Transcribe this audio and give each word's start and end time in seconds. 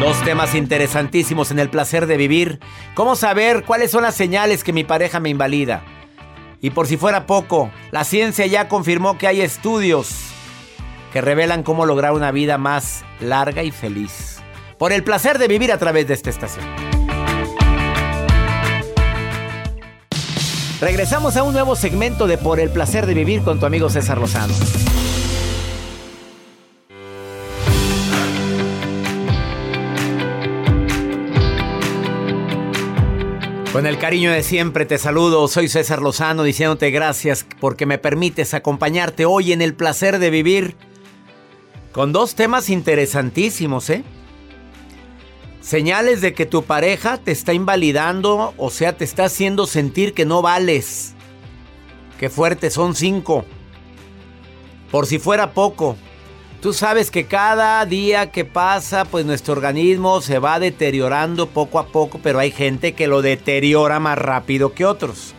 Dos 0.00 0.18
temas 0.24 0.54
interesantísimos 0.54 1.50
en 1.50 1.58
el 1.58 1.68
placer 1.68 2.06
de 2.06 2.16
vivir. 2.16 2.58
¿Cómo 2.94 3.16
saber 3.16 3.64
cuáles 3.64 3.90
son 3.90 4.02
las 4.02 4.14
señales 4.14 4.64
que 4.64 4.72
mi 4.72 4.82
pareja 4.82 5.20
me 5.20 5.28
invalida? 5.28 5.82
Y 6.62 6.70
por 6.70 6.86
si 6.86 6.96
fuera 6.96 7.26
poco, 7.26 7.70
la 7.90 8.04
ciencia 8.04 8.46
ya 8.46 8.66
confirmó 8.66 9.18
que 9.18 9.26
hay 9.26 9.42
estudios 9.42 10.08
que 11.12 11.20
revelan 11.20 11.62
cómo 11.62 11.84
lograr 11.84 12.12
una 12.12 12.32
vida 12.32 12.56
más 12.56 13.04
larga 13.20 13.62
y 13.62 13.72
feliz. 13.72 14.38
Por 14.78 14.92
el 14.94 15.04
placer 15.04 15.38
de 15.38 15.48
vivir 15.48 15.70
a 15.70 15.76
través 15.76 16.08
de 16.08 16.14
esta 16.14 16.30
estación. 16.30 16.64
Regresamos 20.80 21.36
a 21.36 21.42
un 21.42 21.52
nuevo 21.52 21.76
segmento 21.76 22.26
de 22.26 22.38
Por 22.38 22.58
el 22.58 22.70
placer 22.70 23.04
de 23.04 23.12
vivir 23.12 23.42
con 23.42 23.60
tu 23.60 23.66
amigo 23.66 23.90
César 23.90 24.16
Lozano. 24.16 24.54
Con 33.72 33.86
el 33.86 33.98
cariño 33.98 34.32
de 34.32 34.42
siempre 34.42 34.84
te 34.84 34.98
saludo, 34.98 35.46
soy 35.46 35.68
César 35.68 36.02
Lozano 36.02 36.42
diciéndote 36.42 36.90
gracias 36.90 37.46
porque 37.60 37.86
me 37.86 37.98
permites 37.98 38.52
acompañarte 38.52 39.26
hoy 39.26 39.52
en 39.52 39.62
el 39.62 39.74
placer 39.74 40.18
de 40.18 40.30
vivir 40.30 40.76
con 41.92 42.12
dos 42.12 42.34
temas 42.34 42.68
interesantísimos, 42.68 43.88
¿eh? 43.90 44.02
Señales 45.60 46.20
de 46.20 46.34
que 46.34 46.46
tu 46.46 46.64
pareja 46.64 47.18
te 47.18 47.30
está 47.30 47.52
invalidando, 47.52 48.54
o 48.56 48.70
sea, 48.70 48.96
te 48.96 49.04
está 49.04 49.26
haciendo 49.26 49.68
sentir 49.68 50.14
que 50.14 50.24
no 50.24 50.42
vales. 50.42 51.14
Qué 52.18 52.28
fuerte, 52.28 52.70
son 52.70 52.96
cinco. 52.96 53.44
Por 54.90 55.06
si 55.06 55.20
fuera 55.20 55.52
poco, 55.52 55.96
Tú 56.60 56.74
sabes 56.74 57.10
que 57.10 57.24
cada 57.24 57.86
día 57.86 58.30
que 58.30 58.44
pasa, 58.44 59.06
pues 59.06 59.24
nuestro 59.24 59.54
organismo 59.54 60.20
se 60.20 60.38
va 60.38 60.58
deteriorando 60.60 61.46
poco 61.46 61.78
a 61.78 61.86
poco, 61.86 62.20
pero 62.22 62.38
hay 62.38 62.50
gente 62.50 62.92
que 62.92 63.06
lo 63.06 63.22
deteriora 63.22 63.98
más 63.98 64.18
rápido 64.18 64.74
que 64.74 64.84
otros. 64.84 65.32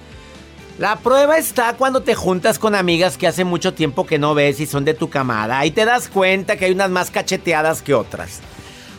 La 0.80 0.96
prueba 0.96 1.38
está 1.38 1.76
cuando 1.78 2.02
te 2.02 2.16
juntas 2.16 2.58
con 2.58 2.74
amigas 2.74 3.20
que 3.20 3.28
hace 3.28 3.44
mucho 3.44 3.76
tiempo 3.76 4.08
que 4.08 4.18
no 4.18 4.34
ves 4.34 4.60
y 4.62 4.66
son 4.66 4.84
de 4.84 4.96
tu 4.96 5.12
camada. 5.12 5.60
Ahí 5.60 5.70
te 5.70 5.86
das 5.86 6.08
cuenta 6.08 6.58
que 6.58 6.66
hay 6.66 6.72
unas 6.72 6.90
más 6.90 7.12
cacheteadas 7.12 7.84
que 7.84 7.94
otras. 7.94 8.40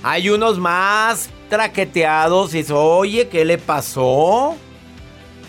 Hay 0.04 0.30
unos 0.30 0.60
más 0.60 1.28
traqueteados 1.48 2.54
y 2.54 2.58
dices, 2.58 2.72
oye, 2.72 3.26
¿qué 3.26 3.44
le 3.44 3.58
pasó? 3.58 4.54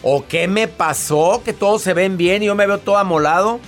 ¿O 0.01 0.25
qué 0.27 0.47
me 0.47 0.67
pasó? 0.67 1.43
Que 1.45 1.53
todos 1.53 1.83
se 1.83 1.93
ven 1.93 2.17
bien 2.17 2.41
y 2.41 2.47
yo 2.47 2.55
me 2.55 2.65
veo 2.65 2.79
todo 2.79 2.97
amolado. 2.97 3.59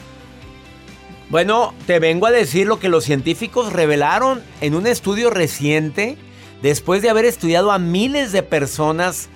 Bueno, 1.29 1.73
te 1.87 1.99
vengo 1.99 2.27
a 2.27 2.31
decir 2.31 2.67
lo 2.67 2.79
que 2.79 2.89
los 2.89 3.03
científicos 3.03 3.73
revelaron 3.73 4.43
en 4.61 4.75
un 4.75 4.85
estudio 4.85 5.31
reciente, 5.31 6.17
después 6.61 7.01
de 7.01 7.09
haber 7.09 7.25
estudiado 7.25 7.71
a 7.71 7.79
miles 7.79 8.31
de 8.31 8.43
personas 8.43 9.29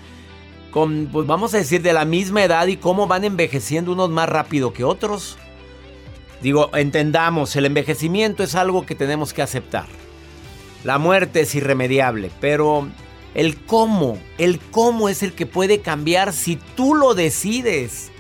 con, 0.72 1.09
pues 1.11 1.25
vamos 1.25 1.53
a 1.53 1.57
decir, 1.57 1.81
de 1.81 1.94
la 1.94 2.05
misma 2.05 2.44
edad 2.44 2.67
y 2.67 2.77
cómo 2.77 3.07
van 3.07 3.23
envejeciendo 3.23 3.91
unos 3.91 4.11
más 4.11 4.29
rápido 4.29 4.72
que 4.72 4.83
otros. 4.83 5.38
Digo, 6.41 6.69
entendamos, 6.75 7.55
el 7.55 7.66
envejecimiento 7.66 8.44
es 8.44 8.56
algo 8.56 8.85
que 8.85 8.95
tenemos 8.95 9.33
que 9.33 9.41
aceptar. 9.41 9.88
La 10.83 11.00
muerte 11.00 11.41
es 11.41 11.56
irremediable, 11.56 12.29
pero 12.39 12.88
el 13.33 13.57
cómo, 13.57 14.17
el 14.38 14.59
cómo 14.59 15.09
es 15.09 15.23
el 15.23 15.33
que 15.33 15.45
puede 15.45 15.81
cambiar 15.81 16.33
si 16.33 16.57
tú 16.75 16.94
lo 16.94 17.16
decides. 17.16 18.11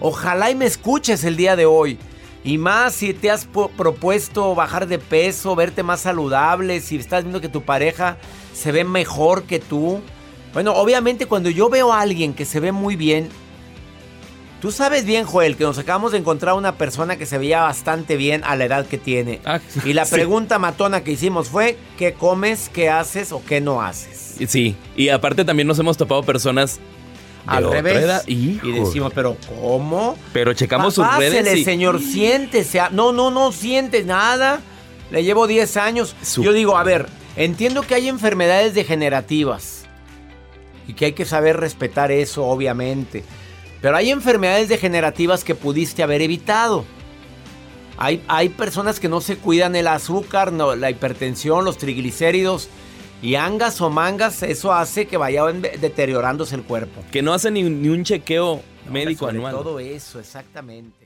Ojalá 0.00 0.50
y 0.50 0.54
me 0.54 0.66
escuches 0.66 1.24
el 1.24 1.36
día 1.36 1.56
de 1.56 1.66
hoy. 1.66 1.98
Y 2.46 2.58
más 2.58 2.94
si 2.94 3.12
te 3.12 3.28
has 3.28 3.44
propuesto 3.76 4.54
bajar 4.54 4.86
de 4.86 5.00
peso, 5.00 5.56
verte 5.56 5.82
más 5.82 6.02
saludable, 6.02 6.80
si 6.80 6.94
estás 6.94 7.24
viendo 7.24 7.40
que 7.40 7.48
tu 7.48 7.62
pareja 7.62 8.18
se 8.54 8.70
ve 8.70 8.84
mejor 8.84 9.42
que 9.42 9.58
tú. 9.58 10.00
Bueno, 10.54 10.72
obviamente 10.74 11.26
cuando 11.26 11.50
yo 11.50 11.68
veo 11.68 11.92
a 11.92 12.00
alguien 12.00 12.34
que 12.34 12.44
se 12.44 12.60
ve 12.60 12.70
muy 12.70 12.94
bien, 12.94 13.30
tú 14.60 14.70
sabes 14.70 15.04
bien, 15.04 15.24
Joel, 15.24 15.56
que 15.56 15.64
nos 15.64 15.76
acabamos 15.76 16.12
de 16.12 16.18
encontrar 16.18 16.54
una 16.54 16.76
persona 16.76 17.16
que 17.16 17.26
se 17.26 17.36
veía 17.36 17.62
bastante 17.62 18.16
bien 18.16 18.42
a 18.44 18.54
la 18.54 18.66
edad 18.66 18.86
que 18.86 18.96
tiene. 18.96 19.40
Ah, 19.44 19.58
y 19.84 19.92
la 19.92 20.06
pregunta 20.10 20.60
matona 20.60 21.02
que 21.02 21.10
hicimos 21.10 21.48
fue, 21.48 21.76
¿qué 21.98 22.12
comes, 22.12 22.68
qué 22.68 22.88
haces 22.90 23.32
o 23.32 23.44
qué 23.44 23.60
no 23.60 23.82
haces? 23.82 24.36
Sí, 24.46 24.76
y 24.94 25.08
aparte 25.08 25.44
también 25.44 25.66
nos 25.66 25.80
hemos 25.80 25.96
topado 25.96 26.22
personas 26.22 26.78
al 27.46 27.70
revés. 27.70 28.24
Y 28.26 28.58
decimos, 28.72 29.12
pero 29.14 29.36
¿cómo? 29.60 30.16
Pero 30.32 30.52
checamos 30.54 30.94
sus 30.94 31.16
redes. 31.16 31.56
Y... 31.56 31.64
señor, 31.64 32.00
siéntese. 32.00 32.80
No, 32.92 33.12
no, 33.12 33.30
no 33.30 33.52
siente 33.52 34.02
nada. 34.04 34.60
Le 35.10 35.24
llevo 35.24 35.46
10 35.46 35.76
años. 35.76 36.16
Yo 36.36 36.52
digo, 36.52 36.76
a 36.76 36.82
ver, 36.82 37.06
entiendo 37.36 37.82
que 37.82 37.94
hay 37.94 38.08
enfermedades 38.08 38.74
degenerativas. 38.74 39.84
Y 40.88 40.94
que 40.94 41.06
hay 41.06 41.12
que 41.12 41.24
saber 41.24 41.58
respetar 41.58 42.12
eso, 42.12 42.44
obviamente. 42.44 43.24
Pero 43.80 43.96
hay 43.96 44.10
enfermedades 44.10 44.68
degenerativas 44.68 45.44
que 45.44 45.54
pudiste 45.54 46.02
haber 46.02 46.22
evitado. 46.22 46.84
Hay, 47.98 48.22
hay 48.28 48.50
personas 48.50 49.00
que 49.00 49.08
no 49.08 49.20
se 49.20 49.36
cuidan 49.36 49.74
el 49.74 49.86
azúcar, 49.86 50.52
no, 50.52 50.76
la 50.76 50.90
hipertensión, 50.90 51.64
los 51.64 51.78
triglicéridos 51.78 52.68
y 53.22 53.34
angas 53.34 53.80
o 53.80 53.90
mangas, 53.90 54.42
eso 54.42 54.72
hace 54.72 55.06
que 55.06 55.16
vaya 55.16 55.44
deteriorándose 55.44 56.54
el 56.54 56.62
cuerpo. 56.62 57.02
Que 57.10 57.22
no 57.22 57.32
hace 57.32 57.50
ni, 57.50 57.64
un 57.64 58.04
chequeo 58.04 58.62
médico 58.90 59.26
anual. 59.26 59.54
Todo 59.54 59.78
eso, 59.78 60.20
exactamente 60.20 61.05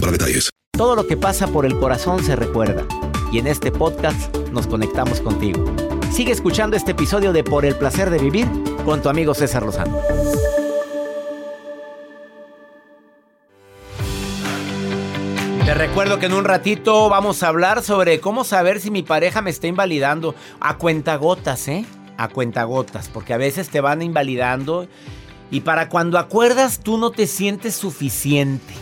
para 0.00 0.12
detalles. 0.12 0.50
Todo 0.76 0.96
lo 0.96 1.06
que 1.06 1.16
pasa 1.16 1.46
por 1.46 1.66
el 1.66 1.78
corazón 1.78 2.22
se 2.24 2.34
recuerda. 2.36 2.86
Y 3.30 3.38
en 3.38 3.46
este 3.46 3.70
podcast 3.70 4.34
nos 4.52 4.66
conectamos 4.66 5.20
contigo. 5.20 5.64
Sigue 6.12 6.32
escuchando 6.32 6.76
este 6.76 6.92
episodio 6.92 7.32
de 7.32 7.44
Por 7.44 7.64
el 7.64 7.76
placer 7.76 8.10
de 8.10 8.18
vivir 8.18 8.48
con 8.84 9.02
tu 9.02 9.08
amigo 9.08 9.34
César 9.34 9.64
Lozano. 9.64 9.98
Te 15.64 15.74
recuerdo 15.74 16.18
que 16.18 16.26
en 16.26 16.34
un 16.34 16.44
ratito 16.44 17.08
vamos 17.08 17.42
a 17.42 17.48
hablar 17.48 17.82
sobre 17.82 18.20
cómo 18.20 18.44
saber 18.44 18.80
si 18.80 18.90
mi 18.90 19.02
pareja 19.02 19.42
me 19.42 19.50
está 19.50 19.66
invalidando 19.66 20.34
a 20.60 20.76
cuentagotas, 20.76 21.68
¿eh? 21.68 21.84
A 22.16 22.28
cuentagotas, 22.28 23.08
porque 23.08 23.32
a 23.32 23.38
veces 23.38 23.70
te 23.70 23.80
van 23.80 24.02
invalidando 24.02 24.86
y 25.50 25.60
para 25.60 25.88
cuando 25.88 26.18
acuerdas 26.18 26.80
tú 26.80 26.98
no 26.98 27.10
te 27.10 27.26
sientes 27.26 27.74
suficiente. 27.74 28.74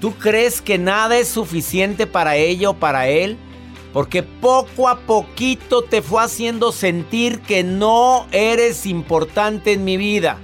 ¿Tú 0.00 0.14
crees 0.14 0.60
que 0.60 0.78
nada 0.78 1.16
es 1.18 1.28
suficiente 1.28 2.06
para 2.06 2.36
ella 2.36 2.70
o 2.70 2.74
para 2.74 3.08
él? 3.08 3.38
Porque 3.92 4.22
poco 4.22 4.88
a 4.88 4.98
poquito 4.98 5.82
te 5.82 6.02
fue 6.02 6.22
haciendo 6.22 6.70
sentir 6.70 7.40
que 7.40 7.64
no 7.64 8.26
eres 8.30 8.84
importante 8.84 9.72
en 9.72 9.84
mi 9.84 9.96
vida. 9.96 10.38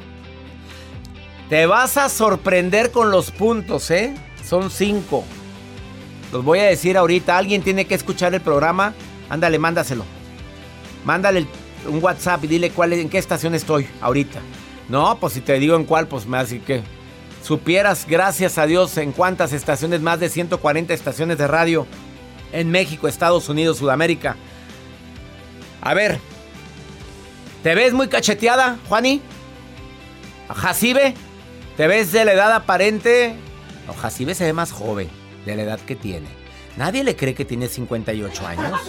Te 1.50 1.66
vas 1.66 1.98
a 1.98 2.08
sorprender 2.08 2.92
con 2.92 3.10
los 3.10 3.30
puntos, 3.30 3.90
¿eh? 3.90 4.14
Son 4.42 4.70
cinco. 4.70 5.22
Los 6.32 6.42
voy 6.42 6.60
a 6.60 6.64
decir 6.64 6.96
ahorita. 6.96 7.36
Alguien 7.36 7.60
tiene 7.60 7.84
que 7.84 7.94
escuchar 7.94 8.32
el 8.32 8.40
programa. 8.40 8.94
Ándale, 9.28 9.58
mándaselo. 9.58 10.06
Mándale 11.04 11.46
un 11.86 12.02
WhatsApp 12.02 12.44
y 12.44 12.46
dile 12.46 12.70
cuál, 12.70 12.94
en 12.94 13.10
qué 13.10 13.18
estación 13.18 13.54
estoy 13.54 13.86
ahorita. 14.00 14.40
No, 14.88 15.18
pues 15.18 15.34
si 15.34 15.42
te 15.42 15.58
digo 15.58 15.76
en 15.76 15.84
cuál, 15.84 16.08
pues 16.08 16.26
me 16.26 16.38
hace 16.38 16.60
que 16.60 16.82
supieras, 17.42 18.06
gracias 18.08 18.58
a 18.58 18.66
Dios, 18.66 18.96
en 18.96 19.12
cuántas 19.12 19.52
estaciones, 19.52 20.00
más 20.00 20.20
de 20.20 20.28
140 20.28 20.94
estaciones 20.94 21.38
de 21.38 21.46
radio 21.46 21.86
en 22.52 22.70
México, 22.70 23.08
Estados 23.08 23.48
Unidos, 23.48 23.78
Sudamérica. 23.78 24.36
A 25.80 25.94
ver, 25.94 26.18
¿te 27.62 27.74
ves 27.74 27.92
muy 27.92 28.08
cacheteada, 28.08 28.78
Juani? 28.88 29.20
¿Jacibe? 30.48 31.14
¿Te 31.76 31.86
ves 31.86 32.12
de 32.12 32.24
la 32.24 32.32
edad 32.32 32.52
aparente? 32.52 33.34
No, 33.86 33.94
Jacibe 33.94 34.34
se 34.34 34.44
ve 34.44 34.52
más 34.52 34.70
joven 34.70 35.08
de 35.46 35.56
la 35.56 35.62
edad 35.62 35.80
que 35.80 35.96
tiene. 35.96 36.28
Nadie 36.76 37.04
le 37.04 37.16
cree 37.16 37.34
que 37.34 37.44
tiene 37.44 37.68
58 37.68 38.46
años. 38.46 38.80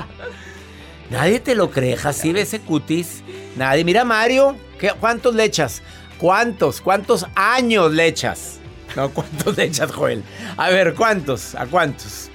Nadie 1.10 1.40
te 1.40 1.54
lo 1.54 1.70
cree, 1.70 1.96
Jacibe, 1.96 2.40
ese 2.40 2.60
cutis. 2.60 3.22
Nadie. 3.56 3.84
Mira, 3.84 4.04
Mario, 4.04 4.56
¿cuántos 5.00 5.34
le 5.34 5.44
echas? 5.44 5.82
¿Cuántos? 6.20 6.82
¿Cuántos 6.82 7.26
años 7.34 7.92
le 7.92 8.06
echas? 8.06 8.60
No, 8.94 9.08
¿cuántos 9.10 9.56
le 9.56 9.64
echas, 9.64 9.90
Joel? 9.90 10.22
A 10.58 10.68
ver, 10.68 10.94
¿cuántos? 10.94 11.54
¿A 11.54 11.66
cuántos? 11.66 12.28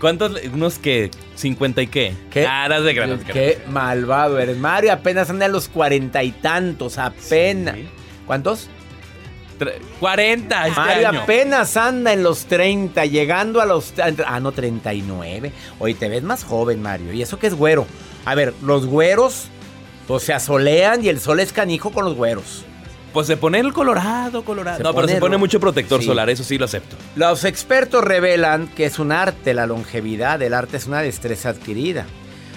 ¿Cuántos? 0.00 0.40
Unos 0.52 0.78
que, 0.78 1.10
¿50 1.36 1.82
y 1.82 1.86
qué? 1.88 2.14
¿Qué? 2.30 2.44
Caras 2.44 2.84
de 2.84 2.94
granos. 2.94 3.20
Qué 3.24 3.60
malvado 3.68 4.38
eres. 4.38 4.56
Mario 4.58 4.92
apenas 4.92 5.28
anda 5.28 5.46
a 5.46 5.48
los 5.48 5.68
cuarenta 5.68 6.22
y 6.22 6.30
tantos, 6.30 6.98
apenas. 6.98 7.76
¿Cuántos? 8.26 8.68
40 10.00 10.66
este 10.66 10.80
Mario 10.80 11.08
apenas 11.08 11.76
anda 11.76 12.12
en 12.12 12.22
los 12.22 12.46
30, 12.46 13.06
llegando 13.06 13.60
a 13.60 13.66
los... 13.66 13.94
Ah, 14.26 14.40
no, 14.40 14.52
39. 14.52 15.52
Oye, 15.78 15.94
te 15.94 16.08
ves 16.08 16.22
más 16.22 16.44
joven, 16.44 16.82
Mario. 16.82 17.12
¿Y 17.12 17.22
eso 17.22 17.38
qué 17.38 17.48
es 17.48 17.54
güero? 17.54 17.86
A 18.24 18.34
ver, 18.34 18.54
los 18.62 18.86
güeros 18.86 19.46
pues 20.06 20.24
se 20.24 20.32
asolean 20.32 21.04
y 21.04 21.08
el 21.08 21.20
sol 21.20 21.40
es 21.40 21.52
canijo 21.52 21.90
con 21.90 22.04
los 22.04 22.14
güeros. 22.14 22.64
Pues 23.12 23.26
se 23.26 23.36
pone 23.36 23.58
el 23.60 23.72
colorado, 23.72 24.44
colorado. 24.44 24.82
no, 24.82 24.94
pero 24.94 25.06
se 25.06 25.16
pone 25.16 25.36
mucho 25.36 25.60
protector 25.60 26.02
solar, 26.02 26.30
eso 26.30 26.44
sí 26.44 26.56
lo 26.56 26.64
acepto. 26.64 26.96
Los 27.14 27.44
expertos 27.44 28.02
revelan 28.02 28.68
que 28.68 28.86
es 28.86 28.98
un 28.98 29.12
arte 29.12 29.52
la 29.52 29.66
longevidad, 29.66 30.40
el 30.40 30.54
arte 30.54 30.78
es 30.78 30.86
una 30.86 31.02
destreza 31.02 31.50
adquirida. 31.50 32.06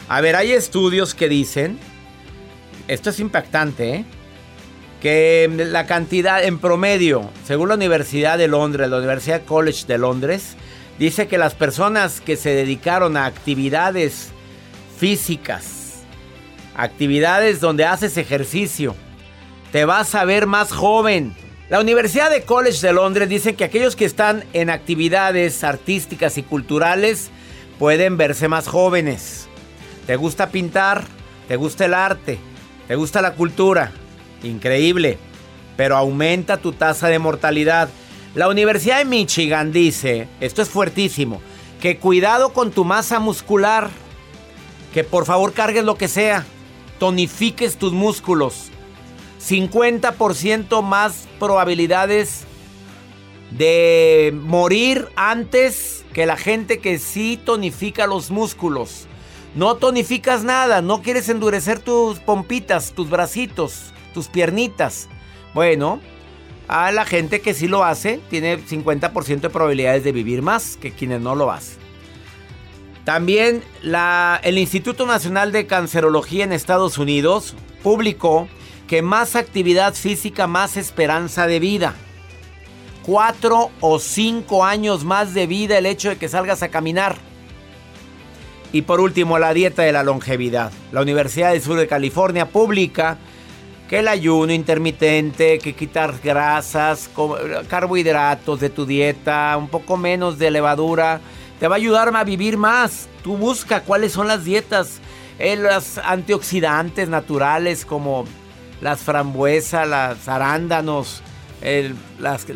A 0.08 0.22
ver, 0.22 0.36
hay 0.36 0.52
estudios 0.54 1.14
que 1.14 1.28
dicen, 1.28 1.78
esto 2.88 3.10
es 3.10 3.20
impactante, 3.20 3.96
¿eh? 3.96 4.06
que 5.02 5.50
la 5.72 5.86
cantidad 5.86 6.44
en 6.44 6.58
promedio, 6.60 7.30
según 7.46 7.70
la 7.70 7.76
Universidad 7.76 8.38
de 8.38 8.48
Londres, 8.48 8.90
la 8.90 8.98
Universidad 8.98 9.44
College 9.44 9.86
de 9.88 9.98
Londres, 9.98 10.56
dice 10.98 11.28
que 11.28 11.38
las 11.38 11.54
personas 11.54 12.22
que 12.22 12.38
se 12.38 12.52
dedicaron 12.52 13.18
a 13.18 13.26
actividades 13.26 14.30
físicas, 14.98 16.04
actividades 16.76 17.60
donde 17.60 17.86
haces 17.86 18.18
ejercicio, 18.18 18.96
te 19.76 19.84
vas 19.84 20.16
a 20.16 20.24
ver 20.24 20.48
más 20.48 20.72
joven. 20.72 21.36
La 21.68 21.82
Universidad 21.82 22.32
de 22.32 22.44
College 22.44 22.80
de 22.80 22.94
Londres 22.94 23.28
dice 23.28 23.56
que 23.56 23.66
aquellos 23.66 23.98
que 23.98 24.06
están 24.06 24.46
en 24.54 24.70
actividades 24.70 25.66
artísticas 25.66 26.38
y 26.38 26.44
culturales 26.44 27.30
pueden 27.78 28.16
verse 28.16 28.48
más 28.48 28.70
jóvenes. 28.70 29.50
¿Te 30.08 30.16
gusta 30.16 30.48
pintar? 30.48 31.04
¿Te 31.50 31.58
gusta 31.58 31.84
el 31.84 31.94
arte? 31.94 32.40
¿Te 32.88 32.96
gusta 32.96 33.22
la 33.22 33.34
cultura? 33.34 33.92
Increíble. 34.44 35.18
Pero 35.76 35.98
aumenta 35.98 36.56
tu 36.56 36.72
tasa 36.72 37.10
de 37.10 37.20
mortalidad. 37.20 37.90
La 38.34 38.48
Universidad 38.48 39.00
de 39.00 39.04
Michigan 39.04 39.74
dice, 39.74 40.30
esto 40.40 40.62
es 40.62 40.70
fuertísimo, 40.70 41.42
que 41.82 41.98
cuidado 41.98 42.54
con 42.54 42.72
tu 42.72 42.86
masa 42.86 43.20
muscular. 43.20 43.90
Que 44.94 45.04
por 45.04 45.26
favor 45.26 45.52
cargues 45.52 45.84
lo 45.84 45.96
que 45.96 46.08
sea. 46.08 46.46
Tonifiques 46.98 47.76
tus 47.76 47.92
músculos. 47.92 48.72
50% 49.48 50.82
más 50.82 51.28
probabilidades 51.40 52.46
de 53.52 54.34
morir 54.44 55.08
antes 55.16 56.04
que 56.14 56.26
la 56.26 56.38
gente 56.38 56.80
que 56.80 56.98
sí 56.98 57.40
tonifica 57.44 58.08
los 58.08 58.32
músculos. 58.32 59.08
No 59.54 59.76
tonificas 59.76 60.44
nada, 60.44 60.82
no 60.82 61.02
quieres 61.02 61.30
endurecer 61.30 61.80
tus 61.80 62.20
pompitas, 62.20 62.92
tus 62.94 63.10
bracitos, 63.10 63.94
tus 64.14 64.28
piernitas. 64.28 65.08
Bueno, 65.54 66.02
a 66.68 66.92
la 66.92 67.06
gente 67.06 67.42
que 67.42 67.54
sí 67.54 67.68
lo 67.68 67.84
hace 67.84 68.20
tiene 68.30 68.58
50% 68.58 69.42
de 69.42 69.50
probabilidades 69.50 70.04
de 70.04 70.12
vivir 70.12 70.42
más 70.42 70.78
que 70.78 70.92
quienes 70.92 71.22
no 71.22 71.36
lo 71.36 71.52
hacen. 71.52 71.78
También 73.06 73.64
la, 73.82 74.42
el 74.44 74.58
Instituto 74.58 75.06
Nacional 75.06 75.52
de 75.52 75.68
Cancerología 75.68 76.44
en 76.44 76.52
Estados 76.52 76.98
Unidos 76.98 77.56
publicó 77.84 78.50
que 78.88 79.02
más 79.02 79.36
actividad 79.36 79.94
física, 79.94 80.48
más 80.48 80.78
esperanza 80.78 81.48
de 81.48 81.60
vida. 81.60 81.96
Cuatro 83.04 83.72
o 83.82 84.00
cinco 84.00 84.66
años 84.66 85.04
más 85.04 85.34
de 85.34 85.48
vida 85.48 85.78
el 85.78 85.86
hecho 85.86 86.10
de 86.10 86.18
que 86.18 86.30
salgas 86.30 86.64
a 86.64 86.70
caminar. 86.70 87.16
Y 88.72 88.82
por 88.82 89.00
último, 89.00 89.40
la 89.40 89.54
dieta 89.54 89.84
de 89.84 89.92
la 89.92 90.04
longevidad. 90.04 90.72
La 90.92 91.02
Universidad 91.02 91.52
del 91.52 91.62
Sur 91.62 91.78
de 91.78 91.88
California 91.88 92.50
publica 92.50 93.18
que 93.90 94.00
el 94.00 94.08
ayuno 94.08 94.52
intermitente, 94.52 95.60
que 95.60 95.76
quitar 95.76 96.16
grasas, 96.24 97.10
carbohidratos 97.70 98.60
de 98.60 98.70
tu 98.70 98.86
dieta, 98.86 99.56
un 99.58 99.70
poco 99.70 99.96
menos 99.96 100.40
de 100.40 100.50
levadura, 100.50 101.22
te 101.60 101.68
va 101.68 101.76
a 101.76 101.78
ayudar 101.78 102.14
a 102.16 102.24
vivir 102.24 102.58
más. 102.58 103.08
Tú 103.24 103.38
busca 103.38 103.82
cuáles 103.82 104.12
son 104.12 104.28
las 104.28 104.44
dietas, 104.44 105.00
eh, 105.38 105.58
antioxidantes 106.04 107.08
naturales 107.08 107.86
como 107.86 108.26
las 108.82 109.02
frambuesas, 109.02 109.88
las 109.88 110.28
arándanos, 110.28 111.22
las, 112.20 112.48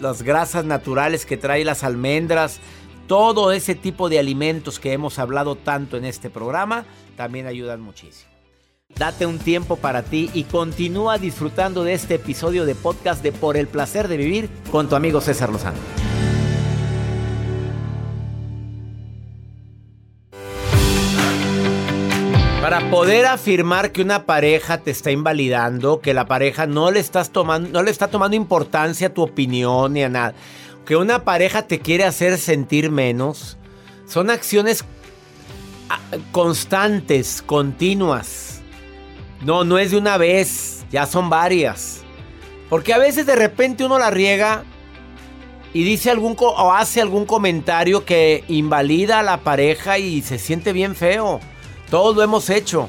las 0.00 0.22
grasas 0.22 0.64
naturales 0.64 1.24
que 1.26 1.36
trae 1.36 1.64
las 1.64 1.84
almendras, 1.84 2.60
todo 3.06 3.52
ese 3.52 3.74
tipo 3.74 4.08
de 4.08 4.18
alimentos 4.18 4.78
que 4.78 4.92
hemos 4.92 5.18
hablado 5.18 5.56
tanto 5.56 5.96
en 5.96 6.04
este 6.04 6.30
programa, 6.30 6.84
también 7.16 7.46
ayudan 7.46 7.80
muchísimo. 7.80 8.30
Date 8.96 9.26
un 9.26 9.38
tiempo 9.38 9.76
para 9.76 10.02
ti 10.02 10.30
y 10.32 10.44
continúa 10.44 11.18
disfrutando 11.18 11.84
de 11.84 11.92
este 11.92 12.14
episodio 12.14 12.64
de 12.64 12.74
podcast 12.74 13.22
de 13.22 13.32
Por 13.32 13.56
el 13.56 13.68
placer 13.68 14.08
de 14.08 14.16
vivir 14.16 14.48
con 14.70 14.88
tu 14.88 14.96
amigo 14.96 15.20
César 15.20 15.50
Lozano. 15.50 15.97
Para 22.68 22.90
poder 22.90 23.24
afirmar 23.24 23.92
que 23.92 24.02
una 24.02 24.26
pareja 24.26 24.76
te 24.76 24.90
está 24.90 25.10
invalidando, 25.10 26.02
que 26.02 26.12
la 26.12 26.26
pareja 26.26 26.66
no 26.66 26.90
le 26.90 27.00
estás 27.00 27.30
tomando, 27.30 27.70
no 27.70 27.82
le 27.82 27.90
está 27.90 28.08
tomando 28.08 28.36
importancia 28.36 29.06
a 29.06 29.14
tu 29.14 29.22
opinión 29.22 29.94
ni 29.94 30.02
a 30.02 30.10
nada. 30.10 30.34
que 30.84 30.94
una 30.94 31.24
pareja 31.24 31.62
te 31.62 31.78
quiere 31.78 32.04
hacer 32.04 32.36
sentir 32.36 32.90
menos, 32.90 33.56
son 34.06 34.28
acciones 34.28 34.84
ah, 35.88 35.98
constantes, 36.30 37.40
continuas. 37.40 38.60
No, 39.40 39.64
no 39.64 39.78
es 39.78 39.92
de 39.92 39.96
una 39.96 40.18
vez, 40.18 40.84
ya 40.90 41.06
son 41.06 41.30
varias. 41.30 42.02
Porque 42.68 42.92
a 42.92 42.98
veces 42.98 43.24
de 43.24 43.36
repente 43.36 43.82
uno 43.82 43.98
la 43.98 44.10
riega 44.10 44.64
y 45.72 45.84
dice 45.84 46.10
algún 46.10 46.36
o 46.38 46.70
hace 46.74 47.00
algún 47.00 47.24
comentario 47.24 48.04
que 48.04 48.44
invalida 48.46 49.20
a 49.20 49.22
la 49.22 49.38
pareja 49.38 49.96
y 49.96 50.20
se 50.20 50.38
siente 50.38 50.74
bien 50.74 50.94
feo. 50.94 51.40
Todos 51.90 52.16
lo 52.16 52.22
hemos 52.22 52.50
hecho. 52.50 52.88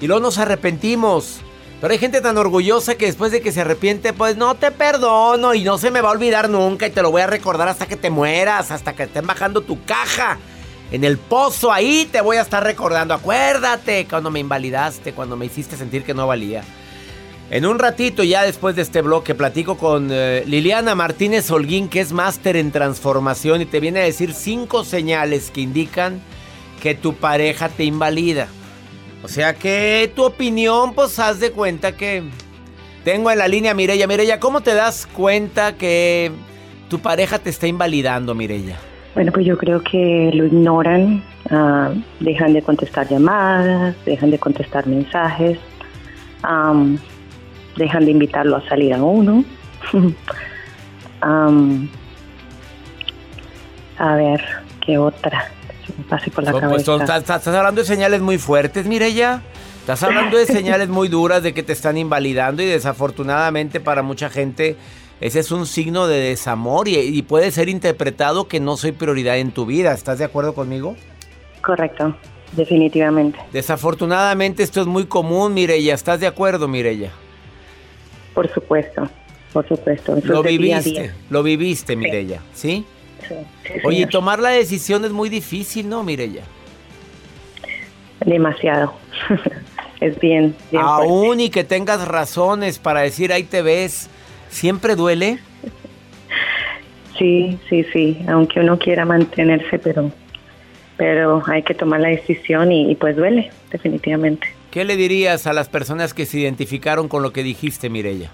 Y 0.00 0.06
luego 0.06 0.22
nos 0.22 0.38
arrepentimos. 0.38 1.40
Pero 1.80 1.92
hay 1.92 1.98
gente 1.98 2.20
tan 2.20 2.36
orgullosa 2.36 2.96
que 2.96 3.06
después 3.06 3.32
de 3.32 3.40
que 3.40 3.52
se 3.52 3.62
arrepiente, 3.62 4.12
pues 4.12 4.36
no 4.36 4.54
te 4.54 4.70
perdono 4.70 5.54
y 5.54 5.64
no 5.64 5.78
se 5.78 5.90
me 5.90 6.02
va 6.02 6.10
a 6.10 6.12
olvidar 6.12 6.50
nunca 6.50 6.86
y 6.86 6.90
te 6.90 7.00
lo 7.00 7.10
voy 7.10 7.22
a 7.22 7.26
recordar 7.26 7.68
hasta 7.68 7.86
que 7.86 7.96
te 7.96 8.10
mueras, 8.10 8.70
hasta 8.70 8.92
que 8.94 9.04
estén 9.04 9.26
bajando 9.26 9.62
tu 9.62 9.82
caja. 9.84 10.38
En 10.90 11.04
el 11.04 11.16
pozo 11.16 11.72
ahí 11.72 12.06
te 12.10 12.20
voy 12.20 12.36
a 12.36 12.42
estar 12.42 12.62
recordando. 12.62 13.14
Acuérdate 13.14 14.06
cuando 14.06 14.30
me 14.30 14.40
invalidaste, 14.40 15.14
cuando 15.14 15.36
me 15.36 15.46
hiciste 15.46 15.76
sentir 15.76 16.04
que 16.04 16.12
no 16.12 16.26
valía. 16.26 16.64
En 17.50 17.64
un 17.64 17.78
ratito, 17.78 18.22
ya 18.22 18.42
después 18.42 18.76
de 18.76 18.82
este 18.82 19.00
bloque, 19.00 19.34
platico 19.34 19.76
con 19.76 20.08
eh, 20.12 20.44
Liliana 20.46 20.94
Martínez 20.94 21.50
Holguín, 21.50 21.88
que 21.88 22.00
es 22.00 22.12
máster 22.12 22.56
en 22.56 22.72
transformación 22.72 23.62
y 23.62 23.66
te 23.66 23.80
viene 23.80 24.00
a 24.00 24.04
decir 24.04 24.34
cinco 24.34 24.84
señales 24.84 25.50
que 25.50 25.62
indican 25.62 26.20
que 26.80 26.94
tu 26.94 27.14
pareja 27.14 27.68
te 27.68 27.84
invalida. 27.84 28.48
O 29.22 29.28
sea 29.28 29.54
que 29.54 30.10
tu 30.14 30.24
opinión, 30.24 30.94
pues 30.94 31.18
haz 31.18 31.40
de 31.40 31.52
cuenta 31.52 31.92
que 31.92 32.22
tengo 33.04 33.30
en 33.30 33.38
la 33.38 33.48
línea 33.48 33.74
Mirella. 33.74 34.06
Mirella, 34.06 34.40
¿cómo 34.40 34.62
te 34.62 34.74
das 34.74 35.06
cuenta 35.06 35.76
que 35.76 36.32
tu 36.88 36.98
pareja 37.00 37.38
te 37.38 37.50
está 37.50 37.66
invalidando, 37.66 38.34
Mirella? 38.34 38.76
Bueno, 39.14 39.32
pues 39.32 39.44
yo 39.44 39.58
creo 39.58 39.82
que 39.82 40.30
lo 40.32 40.46
ignoran, 40.46 41.22
ah, 41.50 41.92
dejan 42.20 42.54
de 42.54 42.62
contestar 42.62 43.08
llamadas, 43.08 43.94
dejan 44.04 44.30
de 44.30 44.38
contestar 44.38 44.86
mensajes 44.86 45.58
dejan 47.76 48.04
de 48.04 48.10
invitarlo 48.10 48.56
a 48.56 48.68
salir 48.68 48.92
a 48.94 49.02
uno. 49.02 49.44
a 53.98 54.14
ver, 54.14 54.40
¿qué 54.84 54.98
otra? 54.98 55.50
Pase 56.08 56.30
por 56.30 56.44
la 56.44 56.52
pues, 56.52 56.84
cabeza. 56.84 57.16
estás, 57.16 57.46
hablando 57.48 57.80
de 57.80 57.86
señales 57.86 58.20
muy 58.20 58.38
fuertes, 58.38 58.86
Mireya. 58.86 59.42
Estás 59.80 60.02
hablando 60.02 60.36
de 60.36 60.46
señales 60.46 60.88
muy 60.88 61.08
duras 61.08 61.42
de 61.42 61.54
que 61.54 61.62
te 61.62 61.72
están 61.72 61.96
invalidando 61.96 62.62
y 62.62 62.66
desafortunadamente 62.66 63.80
para 63.80 64.02
mucha 64.02 64.28
gente 64.28 64.76
ese 65.20 65.40
es 65.40 65.50
un 65.50 65.66
signo 65.66 66.06
de 66.06 66.18
desamor 66.20 66.88
y, 66.88 66.96
y, 66.96 67.22
puede 67.22 67.50
ser 67.50 67.68
interpretado 67.68 68.46
que 68.48 68.60
no 68.60 68.76
soy 68.76 68.92
prioridad 68.92 69.38
en 69.38 69.52
tu 69.52 69.66
vida. 69.66 69.92
¿Estás 69.92 70.18
de 70.18 70.24
acuerdo 70.24 70.54
conmigo? 70.54 70.96
Correcto, 71.62 72.16
definitivamente. 72.52 73.38
Desafortunadamente 73.52 74.62
esto 74.62 74.80
es 74.80 74.86
muy 74.86 75.06
común, 75.06 75.52
Mireya. 75.52 75.94
¿Estás 75.94 76.20
de 76.20 76.26
acuerdo, 76.26 76.68
Mireya? 76.68 77.10
Por 78.34 78.50
supuesto, 78.52 79.08
por 79.52 79.66
supuesto. 79.68 80.16
lo 80.24 80.42
viviste, 80.42 81.12
lo 81.28 81.42
viviste, 81.42 81.96
Mirella, 81.96 82.40
¿sí? 82.54 82.86
Sí. 83.26 83.34
Oye, 83.84 84.06
tomar 84.06 84.38
la 84.38 84.50
decisión 84.50 85.04
es 85.04 85.12
muy 85.12 85.28
difícil, 85.28 85.88
¿no, 85.88 86.02
Mirella? 86.02 86.42
Demasiado. 88.24 88.94
es 90.00 90.18
bien, 90.20 90.54
bien 90.70 90.82
Aún 90.82 91.40
y 91.40 91.50
que 91.50 91.64
tengas 91.64 92.06
razones 92.06 92.78
para 92.78 93.00
decir 93.00 93.32
ahí 93.32 93.44
te 93.44 93.62
ves, 93.62 94.08
¿siempre 94.48 94.96
duele? 94.96 95.38
Sí, 97.18 97.58
sí, 97.68 97.84
sí, 97.92 98.22
aunque 98.28 98.60
uno 98.60 98.78
quiera 98.78 99.04
mantenerse, 99.04 99.78
pero 99.78 100.10
pero 100.96 101.42
hay 101.46 101.62
que 101.62 101.72
tomar 101.72 102.00
la 102.00 102.08
decisión 102.08 102.72
y 102.72 102.94
pues 102.94 103.16
duele, 103.16 103.50
definitivamente. 103.70 104.46
¿Qué 104.70 104.84
le 104.84 104.96
dirías 104.96 105.46
a 105.46 105.52
las 105.52 105.68
personas 105.68 106.14
que 106.14 106.26
se 106.26 106.38
identificaron 106.38 107.08
con 107.08 107.22
lo 107.22 107.32
que 107.32 107.42
dijiste, 107.42 107.90
Mirella? 107.90 108.30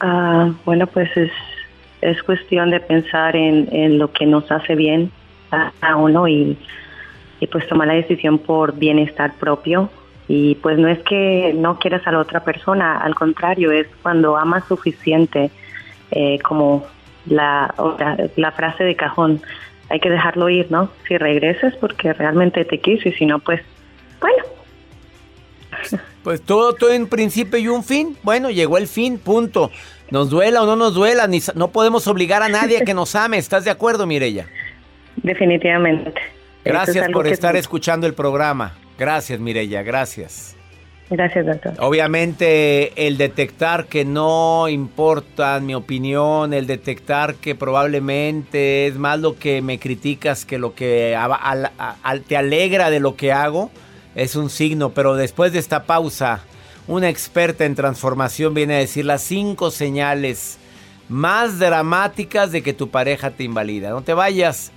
Ah, 0.00 0.52
bueno, 0.64 0.86
pues 0.86 1.08
es, 1.16 1.30
es 2.04 2.22
cuestión 2.22 2.70
de 2.70 2.80
pensar 2.80 3.34
en, 3.34 3.98
lo 3.98 4.12
que 4.12 4.26
nos 4.26 4.50
hace 4.50 4.74
bien 4.74 5.10
a, 5.50 5.96
uno 5.96 6.28
y, 6.28 6.58
pues 7.50 7.66
tomar 7.68 7.88
la 7.88 7.94
decisión 7.94 8.38
por 8.38 8.76
bienestar 8.76 9.34
propio. 9.38 9.90
Y 10.26 10.54
pues 10.56 10.78
no 10.78 10.88
es 10.88 10.98
que 11.00 11.52
no 11.54 11.78
quieras 11.78 12.06
a 12.06 12.12
la 12.12 12.20
otra 12.20 12.40
persona, 12.44 12.98
al 12.98 13.14
contrario, 13.14 13.72
es 13.72 13.86
cuando 14.02 14.36
amas 14.38 14.64
suficiente, 14.66 15.50
eh, 16.10 16.38
como 16.40 16.86
la, 17.26 17.74
la 18.36 18.52
frase 18.52 18.84
de 18.84 18.96
cajón, 18.96 19.42
hay 19.90 20.00
que 20.00 20.08
dejarlo 20.08 20.48
ir, 20.48 20.70
¿no? 20.70 20.88
Si 21.06 21.18
regresas 21.18 21.74
porque 21.76 22.14
realmente 22.14 22.64
te 22.64 22.80
quiso 22.80 23.10
y 23.10 23.12
si 23.12 23.26
no, 23.26 23.38
pues 23.38 23.60
bueno, 24.18 24.44
pues 26.22 26.40
todo, 26.40 26.72
todo 26.74 26.90
en 26.90 27.06
principio 27.06 27.58
y 27.58 27.68
un 27.68 27.84
fin. 27.84 28.16
Bueno, 28.22 28.50
llegó 28.50 28.78
el 28.78 28.86
fin, 28.86 29.18
punto. 29.18 29.70
Nos 30.10 30.30
duela 30.30 30.62
o 30.62 30.66
no 30.66 30.76
nos 30.76 30.94
duela, 30.94 31.26
ni, 31.26 31.40
no 31.54 31.68
podemos 31.68 32.06
obligar 32.06 32.42
a 32.42 32.48
nadie 32.48 32.78
a 32.78 32.84
que 32.84 32.94
nos 32.94 33.14
ame. 33.14 33.38
¿Estás 33.38 33.64
de 33.64 33.70
acuerdo, 33.70 34.06
Mirella? 34.06 34.46
Definitivamente. 35.16 36.20
Gracias 36.64 37.08
por 37.10 37.26
estar 37.26 37.56
escuchando 37.56 38.06
el 38.06 38.14
programa. 38.14 38.74
Gracias, 38.98 39.40
Mirella, 39.40 39.82
gracias. 39.82 40.56
Gracias, 41.10 41.44
doctor. 41.44 41.74
Obviamente, 41.78 43.06
el 43.06 43.18
detectar 43.18 43.86
que 43.86 44.04
no 44.04 44.68
importa 44.68 45.60
mi 45.60 45.74
opinión, 45.74 46.54
el 46.54 46.66
detectar 46.66 47.34
que 47.34 47.54
probablemente 47.54 48.86
es 48.86 48.96
más 48.96 49.20
lo 49.20 49.38
que 49.38 49.60
me 49.60 49.78
criticas 49.78 50.46
que 50.46 50.58
lo 50.58 50.74
que 50.74 51.16
te 52.26 52.36
alegra 52.36 52.90
de 52.90 53.00
lo 53.00 53.16
que 53.16 53.32
hago 53.32 53.70
es 54.14 54.34
un 54.34 54.48
signo, 54.48 54.90
pero 54.90 55.14
después 55.14 55.52
de 55.52 55.58
esta 55.58 55.84
pausa, 55.84 56.42
una 56.86 57.08
experta 57.08 57.64
en 57.64 57.74
transformación 57.74 58.54
viene 58.54 58.74
a 58.74 58.78
decir 58.78 59.04
las 59.04 59.22
cinco 59.22 59.70
señales 59.70 60.58
más 61.08 61.58
dramáticas 61.58 62.52
de 62.52 62.62
que 62.62 62.72
tu 62.72 62.90
pareja 62.90 63.30
te 63.30 63.44
invalida. 63.44 63.90
No 63.90 64.02
te 64.02 64.14
vayas. 64.14 64.70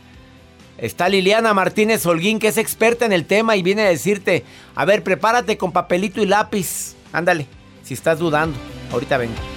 Está 0.78 1.10
Liliana 1.10 1.54
Martínez 1.54 2.06
Holguín, 2.06 2.40
que 2.40 2.50
es 2.50 2.58
experta 2.58 3.06
en 3.06 3.14
el 3.14 3.26
tema 3.26 3.56
y 3.56 3.64
viene 3.64 3.82
a 3.82 3.90
decirte, 3.90 4.46
a 4.76 4.86
ver, 4.86 5.04
prepárate 5.04 5.58
con 5.58 5.72
papelito 5.72 6.22
y 6.22 6.28
lápiz. 6.28 6.96
Ándale, 7.12 7.48
si 7.84 7.94
estás 7.94 8.20
dudando. 8.20 8.58
Ahorita 8.92 9.18
vengo. 9.18 9.57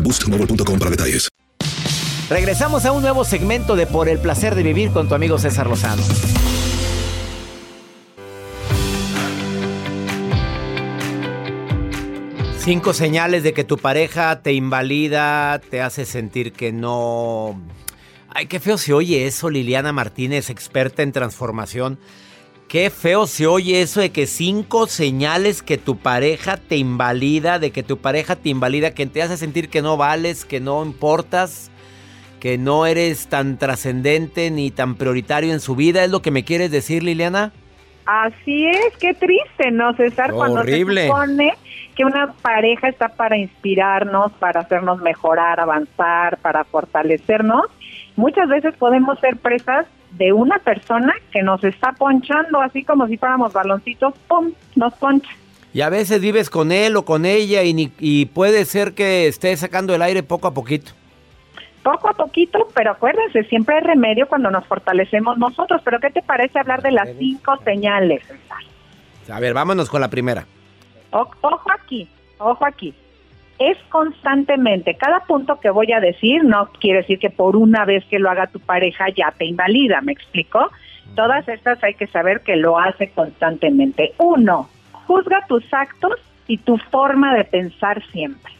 boostmobile.com 0.00 0.78
para 0.78 0.90
detalles. 0.90 1.28
Regresamos 2.30 2.86
a 2.86 2.92
un 2.92 3.02
nuevo 3.02 3.24
segmento 3.24 3.76
de 3.76 3.86
Por 3.86 4.08
el 4.08 4.18
placer 4.18 4.54
de 4.54 4.62
vivir 4.62 4.90
con 4.90 5.08
tu 5.08 5.14
amigo 5.14 5.38
César 5.38 5.66
Lozano. 5.66 6.02
Cinco 12.58 12.94
señales 12.94 13.42
de 13.42 13.52
que 13.52 13.62
tu 13.62 13.76
pareja 13.76 14.40
te 14.40 14.54
invalida, 14.54 15.60
te 15.70 15.82
hace 15.82 16.06
sentir 16.06 16.52
que 16.52 16.72
no... 16.72 17.60
Ay, 18.30 18.46
qué 18.46 18.58
feo 18.58 18.78
se 18.78 18.94
oye 18.94 19.26
eso, 19.26 19.50
Liliana 19.50 19.92
Martínez, 19.92 20.48
experta 20.48 21.02
en 21.02 21.12
transformación 21.12 21.98
qué 22.74 22.90
feo 22.90 23.28
se 23.28 23.46
oye 23.46 23.82
eso 23.82 24.00
de 24.00 24.10
que 24.10 24.26
cinco 24.26 24.88
señales 24.88 25.62
que 25.62 25.78
tu 25.78 25.96
pareja 25.96 26.56
te 26.56 26.76
invalida, 26.76 27.60
de 27.60 27.70
que 27.70 27.84
tu 27.84 27.98
pareja 27.98 28.34
te 28.34 28.48
invalida, 28.48 28.94
que 28.94 29.06
te 29.06 29.22
hace 29.22 29.36
sentir 29.36 29.68
que 29.68 29.80
no 29.80 29.96
vales, 29.96 30.44
que 30.44 30.58
no 30.58 30.84
importas, 30.84 31.70
que 32.40 32.58
no 32.58 32.84
eres 32.84 33.28
tan 33.28 33.58
trascendente 33.58 34.50
ni 34.50 34.72
tan 34.72 34.96
prioritario 34.96 35.52
en 35.52 35.60
su 35.60 35.76
vida. 35.76 36.02
¿Es 36.02 36.10
lo 36.10 36.20
que 36.20 36.32
me 36.32 36.42
quieres 36.42 36.72
decir, 36.72 37.04
Liliana? 37.04 37.52
Así 38.06 38.66
es, 38.66 38.96
qué 38.98 39.14
triste, 39.14 39.70
¿no, 39.70 39.94
César? 39.94 40.32
Cuando 40.32 40.64
se 40.64 40.84
supone 40.84 41.54
que 41.94 42.04
una 42.04 42.32
pareja 42.42 42.88
está 42.88 43.10
para 43.10 43.36
inspirarnos, 43.36 44.32
para 44.32 44.62
hacernos 44.62 45.00
mejorar, 45.00 45.60
avanzar, 45.60 46.38
para 46.38 46.64
fortalecernos, 46.64 47.66
muchas 48.16 48.48
veces 48.48 48.74
podemos 48.74 49.16
ser 49.20 49.36
presas 49.36 49.86
de 50.16 50.32
una 50.32 50.58
persona 50.58 51.12
que 51.32 51.42
nos 51.42 51.62
está 51.64 51.92
ponchando, 51.92 52.60
así 52.60 52.84
como 52.84 53.06
si 53.06 53.16
fuéramos 53.16 53.52
baloncitos, 53.52 54.14
¡pum!, 54.28 54.52
nos 54.76 54.94
poncha. 54.94 55.30
Y 55.72 55.80
a 55.80 55.88
veces 55.88 56.20
vives 56.20 56.50
con 56.50 56.70
él 56.70 56.96
o 56.96 57.04
con 57.04 57.26
ella 57.26 57.62
y, 57.64 57.92
y 57.98 58.26
puede 58.26 58.64
ser 58.64 58.94
que 58.94 59.26
esté 59.26 59.56
sacando 59.56 59.94
el 59.94 60.02
aire 60.02 60.22
poco 60.22 60.46
a 60.46 60.54
poquito 60.54 60.92
poco 61.84 62.08
a 62.08 62.14
poquito, 62.14 62.66
pero 62.74 62.92
acuérdense, 62.92 63.44
siempre 63.44 63.76
hay 63.76 63.82
remedio 63.82 64.26
cuando 64.26 64.50
nos 64.50 64.66
fortalecemos 64.66 65.38
nosotros. 65.38 65.80
Pero 65.84 66.00
¿qué 66.00 66.10
te 66.10 66.22
parece 66.22 66.58
hablar 66.58 66.82
de 66.82 66.90
las 66.90 67.10
cinco 67.18 67.56
señales? 67.62 68.24
A 69.30 69.38
ver, 69.38 69.54
vámonos 69.54 69.88
con 69.88 70.00
la 70.00 70.08
primera. 70.08 70.46
ojo 71.10 71.70
aquí, 71.70 72.08
ojo 72.38 72.66
aquí. 72.66 72.92
Es 73.58 73.78
constantemente, 73.88 74.96
cada 74.96 75.20
punto 75.20 75.60
que 75.60 75.70
voy 75.70 75.92
a 75.92 76.00
decir 76.00 76.42
no 76.44 76.70
quiere 76.80 77.00
decir 77.00 77.18
que 77.18 77.30
por 77.30 77.56
una 77.56 77.84
vez 77.84 78.04
que 78.06 78.18
lo 78.18 78.28
haga 78.28 78.48
tu 78.48 78.58
pareja 78.58 79.06
ya 79.10 79.32
te 79.36 79.44
invalida, 79.44 80.00
¿me 80.00 80.12
explico? 80.12 80.70
Todas 81.14 81.46
estas 81.48 81.82
hay 81.84 81.94
que 81.94 82.08
saber 82.08 82.40
que 82.40 82.56
lo 82.56 82.78
hace 82.78 83.10
constantemente. 83.10 84.12
Uno, 84.18 84.68
juzga 85.06 85.46
tus 85.46 85.64
actos 85.72 86.14
y 86.48 86.58
tu 86.58 86.78
forma 86.78 87.34
de 87.34 87.44
pensar 87.44 88.02
siempre. 88.10 88.52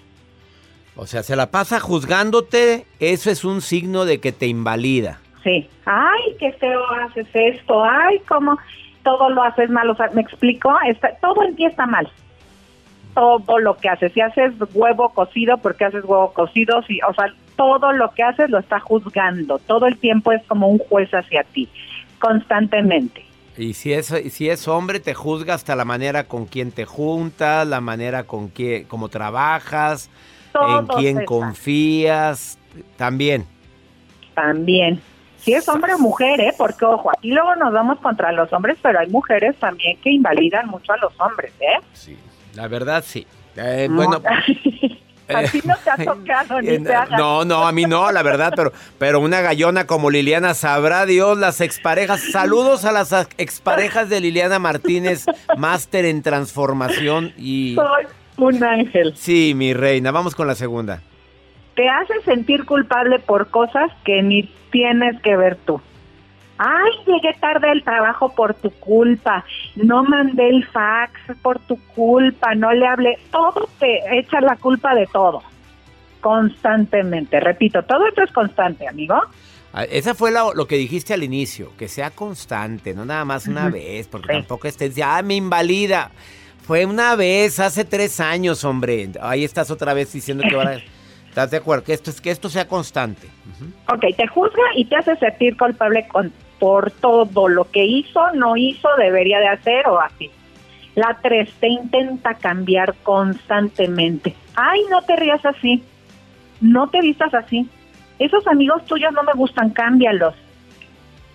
O 0.96 1.06
sea, 1.06 1.24
se 1.24 1.34
la 1.34 1.50
pasa 1.50 1.80
juzgándote, 1.80 2.86
eso 3.00 3.30
es 3.30 3.44
un 3.44 3.60
signo 3.60 4.04
de 4.04 4.20
que 4.20 4.30
te 4.30 4.46
invalida. 4.46 5.18
Sí. 5.42 5.68
Ay, 5.84 6.36
qué 6.38 6.52
feo 6.52 6.80
haces 7.02 7.26
esto. 7.34 7.84
Ay, 7.84 8.20
cómo 8.28 8.56
todo 9.02 9.28
lo 9.30 9.42
haces 9.42 9.70
mal. 9.70 9.90
O 9.90 9.96
sea, 9.96 10.08
¿me 10.14 10.22
explico? 10.22 10.72
Está, 10.86 11.14
todo 11.20 11.42
empieza 11.42 11.84
mal. 11.86 12.08
Todo 13.14 13.58
lo 13.58 13.76
que 13.76 13.88
haces. 13.88 14.12
Si 14.12 14.20
haces 14.20 14.52
huevo 14.74 15.10
cocido, 15.10 15.58
porque 15.58 15.84
haces 15.84 16.04
huevo 16.04 16.32
cocido? 16.32 16.82
Si, 16.82 17.00
o 17.08 17.14
sea, 17.14 17.32
todo 17.56 17.92
lo 17.92 18.10
que 18.12 18.22
haces 18.22 18.50
lo 18.50 18.58
está 18.58 18.80
juzgando. 18.80 19.58
Todo 19.60 19.86
el 19.86 19.98
tiempo 19.98 20.32
es 20.32 20.42
como 20.46 20.68
un 20.68 20.78
juez 20.78 21.10
hacia 21.12 21.44
ti, 21.44 21.68
constantemente. 22.18 23.24
Y 23.56 23.74
si 23.74 23.92
es, 23.92 24.06
si 24.30 24.48
es 24.48 24.66
hombre, 24.66 24.98
te 24.98 25.14
juzga 25.14 25.54
hasta 25.54 25.76
la 25.76 25.84
manera 25.84 26.24
con 26.24 26.46
quien 26.46 26.72
te 26.72 26.84
juntas, 26.84 27.66
la 27.66 27.80
manera 27.80 28.24
con 28.24 28.50
que, 28.50 28.86
cómo 28.88 29.08
trabajas, 29.08 30.10
en 30.54 30.86
quién 30.86 31.24
confías, 31.24 32.58
también. 32.96 33.46
También. 34.34 35.00
Si 35.36 35.52
es 35.52 35.68
hombre 35.68 35.94
o 35.94 35.98
mujer, 35.98 36.40
¿eh? 36.40 36.54
Porque, 36.56 36.84
ojo, 36.84 37.10
aquí 37.10 37.30
luego 37.30 37.54
nos 37.56 37.72
vamos 37.72 38.00
contra 38.00 38.32
los 38.32 38.52
hombres, 38.52 38.78
pero 38.82 38.98
hay 38.98 39.08
mujeres 39.08 39.54
también 39.56 39.98
que 39.98 40.10
invalidan 40.10 40.68
mucho 40.68 40.92
a 40.92 40.96
los 40.96 41.12
hombres, 41.20 41.52
¿eh? 41.60 41.80
Sí, 41.92 42.16
la 42.54 42.68
verdad 42.68 43.04
sí. 43.06 43.26
Eh, 43.56 43.88
bueno... 43.90 44.22
Así 45.26 45.62
no 45.64 45.74
te 45.82 45.90
ha 45.90 45.96
tocado, 45.96 46.60
ni 46.60 46.78
te 46.78 46.92
No, 47.16 47.46
no, 47.46 47.66
a 47.66 47.72
mí 47.72 47.84
no, 47.84 48.12
la 48.12 48.22
verdad, 48.22 48.52
pero, 48.54 48.72
pero 48.98 49.20
una 49.20 49.40
gallona 49.40 49.86
como 49.86 50.10
Liliana, 50.10 50.52
sabrá 50.52 51.06
Dios, 51.06 51.38
las 51.38 51.62
exparejas. 51.62 52.20
Saludos 52.30 52.84
a 52.84 52.92
las 52.92 53.10
exparejas 53.38 54.10
de 54.10 54.20
Liliana 54.20 54.58
Martínez, 54.58 55.24
máster 55.56 56.04
en 56.04 56.22
transformación 56.22 57.32
y... 57.38 57.76
Un 58.36 58.64
ángel. 58.64 59.14
Sí, 59.16 59.54
mi 59.54 59.72
reina. 59.74 60.10
Vamos 60.10 60.34
con 60.34 60.46
la 60.46 60.56
segunda. 60.56 61.00
Te 61.76 61.88
hace 61.88 62.20
sentir 62.24 62.64
culpable 62.64 63.18
por 63.20 63.48
cosas 63.48 63.90
que 64.04 64.22
ni 64.22 64.50
tienes 64.70 65.20
que 65.22 65.36
ver 65.36 65.56
tú. 65.64 65.80
Ay, 66.58 66.92
llegué 67.06 67.34
tarde 67.40 67.68
al 67.68 67.82
trabajo 67.82 68.32
por 68.34 68.54
tu 68.54 68.70
culpa. 68.70 69.44
No 69.76 70.04
mandé 70.04 70.48
el 70.48 70.66
fax 70.66 71.12
por 71.42 71.58
tu 71.60 71.76
culpa. 71.94 72.54
No 72.54 72.72
le 72.72 72.86
hablé. 72.86 73.18
Todo 73.30 73.68
te 73.78 74.18
echa 74.18 74.40
la 74.40 74.56
culpa 74.56 74.94
de 74.94 75.06
todo. 75.06 75.42
Constantemente. 76.20 77.40
Repito, 77.40 77.82
todo 77.82 78.06
esto 78.06 78.22
es 78.22 78.32
constante, 78.32 78.86
amigo. 78.86 79.16
Ah, 79.72 79.84
esa 79.84 80.14
fue 80.14 80.30
lo, 80.30 80.66
que 80.68 80.76
dijiste 80.76 81.12
al 81.12 81.24
inicio, 81.24 81.72
que 81.76 81.88
sea 81.88 82.12
constante, 82.12 82.94
no 82.94 83.04
nada 83.04 83.24
más 83.24 83.48
una 83.48 83.68
vez, 83.68 84.06
porque 84.06 84.32
tampoco 84.32 84.68
estés 84.68 84.94
ya, 84.94 85.20
me 85.22 85.34
invalida. 85.34 86.12
Fue 86.64 86.86
una 86.86 87.16
vez, 87.16 87.58
hace 87.58 87.84
tres 87.84 88.20
años, 88.20 88.62
hombre. 88.62 89.10
Ahí 89.20 89.42
estás 89.42 89.72
otra 89.72 89.92
vez 89.92 90.12
diciendo 90.12 90.44
que 90.48 90.54
ahora... 90.54 90.78
¿Estás 91.34 91.50
de 91.50 91.56
acuerdo? 91.56 91.82
Que 91.82 91.94
esto, 91.94 92.12
que 92.22 92.30
esto 92.30 92.48
sea 92.48 92.68
constante. 92.68 93.26
Ok, 93.92 94.04
te 94.16 94.24
juzga 94.28 94.62
y 94.76 94.84
te 94.84 94.94
hace 94.94 95.16
sentir 95.16 95.56
culpable 95.56 96.06
con, 96.06 96.32
por 96.58 96.90
todo 96.90 97.48
lo 97.48 97.70
que 97.70 97.84
hizo, 97.84 98.30
no 98.32 98.56
hizo, 98.56 98.88
debería 98.98 99.38
de 99.38 99.48
hacer 99.48 99.86
o 99.88 100.00
así. 100.00 100.30
La 100.94 101.18
tres, 101.22 101.52
te 101.60 101.68
intenta 101.68 102.34
cambiar 102.34 102.94
constantemente. 103.02 104.34
Ay, 104.54 104.80
no 104.90 105.02
te 105.02 105.16
rías 105.16 105.44
así. 105.44 105.82
No 106.60 106.88
te 106.88 107.00
vistas 107.00 107.34
así. 107.34 107.68
Esos 108.18 108.46
amigos 108.46 108.84
tuyos 108.84 109.12
no 109.12 109.22
me 109.24 109.32
gustan, 109.32 109.70
cámbialos. 109.70 110.34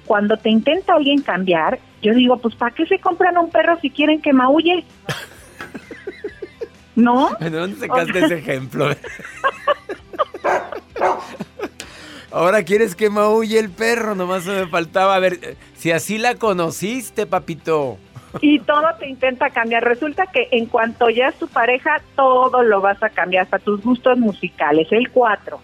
Cuando 0.05 0.37
te 0.37 0.49
intenta 0.49 0.93
alguien 0.93 1.21
cambiar, 1.21 1.79
yo 2.01 2.13
digo, 2.13 2.37
pues 2.37 2.55
¿para 2.55 2.73
qué 2.73 2.85
se 2.85 2.99
compran 2.99 3.37
un 3.37 3.51
perro 3.51 3.77
si 3.81 3.89
quieren 3.89 4.21
que 4.21 4.31
maulle? 4.31 4.85
¿No? 6.95 7.29
¿De 7.39 7.49
dónde 7.49 7.77
sacaste 7.77 8.25
ese 8.25 8.37
ejemplo? 8.39 8.89
Ahora 12.31 12.63
quieres 12.63 12.95
que 12.95 13.09
maulle 13.09 13.59
el 13.59 13.69
perro, 13.69 14.15
nomás 14.15 14.45
me 14.45 14.67
faltaba. 14.67 15.15
A 15.15 15.19
ver, 15.19 15.57
si 15.75 15.91
así 15.91 16.17
la 16.17 16.35
conociste, 16.35 17.25
papito. 17.25 17.97
Y 18.41 18.59
todo 18.59 18.85
te 18.99 19.09
intenta 19.09 19.49
cambiar. 19.49 19.83
Resulta 19.83 20.27
que 20.27 20.47
en 20.51 20.67
cuanto 20.67 21.09
ya 21.09 21.29
es 21.29 21.35
tu 21.35 21.47
pareja, 21.47 22.01
todo 22.15 22.61
lo 22.61 22.81
vas 22.81 23.01
a 23.01 23.09
cambiar, 23.09 23.45
hasta 23.45 23.57
tus 23.57 23.81
gustos 23.81 24.17
musicales. 24.17 24.87
El 24.91 25.09
4 25.09 25.59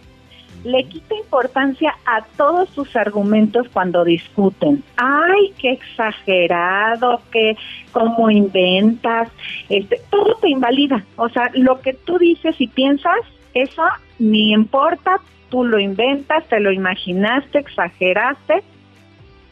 le 0.66 0.84
quita 0.86 1.16
importancia 1.16 1.96
a 2.06 2.24
todos 2.36 2.70
sus 2.70 2.96
argumentos 2.96 3.68
cuando 3.72 4.04
discuten. 4.04 4.84
Ay, 4.98 5.54
qué 5.60 5.74
exagerado, 5.74 7.22
que 7.32 7.56
cómo 7.92 8.32
inventas, 8.32 9.30
este, 9.70 10.02
todo 10.10 10.36
te 10.42 10.50
invalida. 10.50 11.06
O 11.18 11.30
sea, 11.30 11.52
lo 11.54 11.80
que 11.82 11.94
tú 11.94 12.18
dices 12.18 12.56
y 12.60 12.68
piensas, 12.68 13.20
eso 13.54 13.84
ni 14.18 14.54
importa, 14.54 15.22
tú 15.50 15.64
lo 15.64 15.80
inventas, 15.80 16.48
te 16.48 16.60
lo 16.60 16.72
imaginaste, 16.72 17.60
exageraste, 17.60 18.64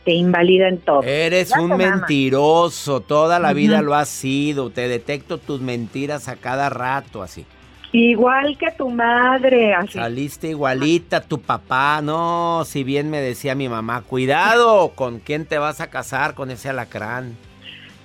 te 0.03 0.12
invalida 0.12 0.67
en 0.67 0.79
todo. 0.79 1.03
Eres 1.03 1.51
un 1.58 1.77
mentiroso, 1.77 3.01
toda 3.01 3.39
la 3.39 3.53
vida 3.53 3.82
lo 3.82 3.95
has 3.95 4.10
sido, 4.10 4.69
te 4.69 4.88
detecto 4.88 5.38
tus 5.38 5.62
mentiras 5.62 6.27
a 6.27 6.36
cada 6.36 6.69
rato 6.69 7.21
así. 7.21 7.45
Igual 7.93 8.58
que 8.58 8.71
tu 8.71 8.89
madre. 8.89 9.75
Así. 9.75 9.93
Saliste 9.93 10.49
igualita 10.49 11.21
tu 11.21 11.39
papá. 11.39 12.01
No, 12.01 12.63
si 12.65 12.84
bien 12.84 13.12
me 13.12 13.21
decía 13.21 13.53
mi 13.53 13.69
mamá, 13.69 14.01
cuidado 14.01 14.93
con 14.95 15.19
quién 15.19 15.45
te 15.45 15.60
vas 15.60 15.79
a 15.79 15.91
casar 15.91 16.34
con 16.34 16.49
ese 16.49 16.69
alacrán. 16.69 17.38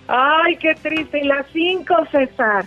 Ay, 0.07 0.57
qué 0.57 0.74
triste. 0.74 1.20
Y 1.20 1.24
las 1.24 1.46
cinco, 1.55 1.94
César. 2.12 2.66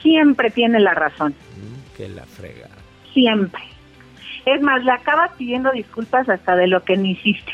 Siempre 0.00 0.50
tiene 0.50 0.78
la 0.78 0.94
razón. 0.94 1.32
Mm, 1.32 1.96
que 1.96 2.08
la 2.08 2.24
frega. 2.24 2.68
Siempre. 3.12 3.60
Es 4.46 4.60
más, 4.62 4.84
le 4.84 4.92
acabas 4.92 5.32
pidiendo 5.36 5.70
disculpas 5.72 6.28
hasta 6.28 6.56
de 6.56 6.66
lo 6.66 6.82
que 6.84 6.96
no 6.96 7.06
hiciste. 7.06 7.52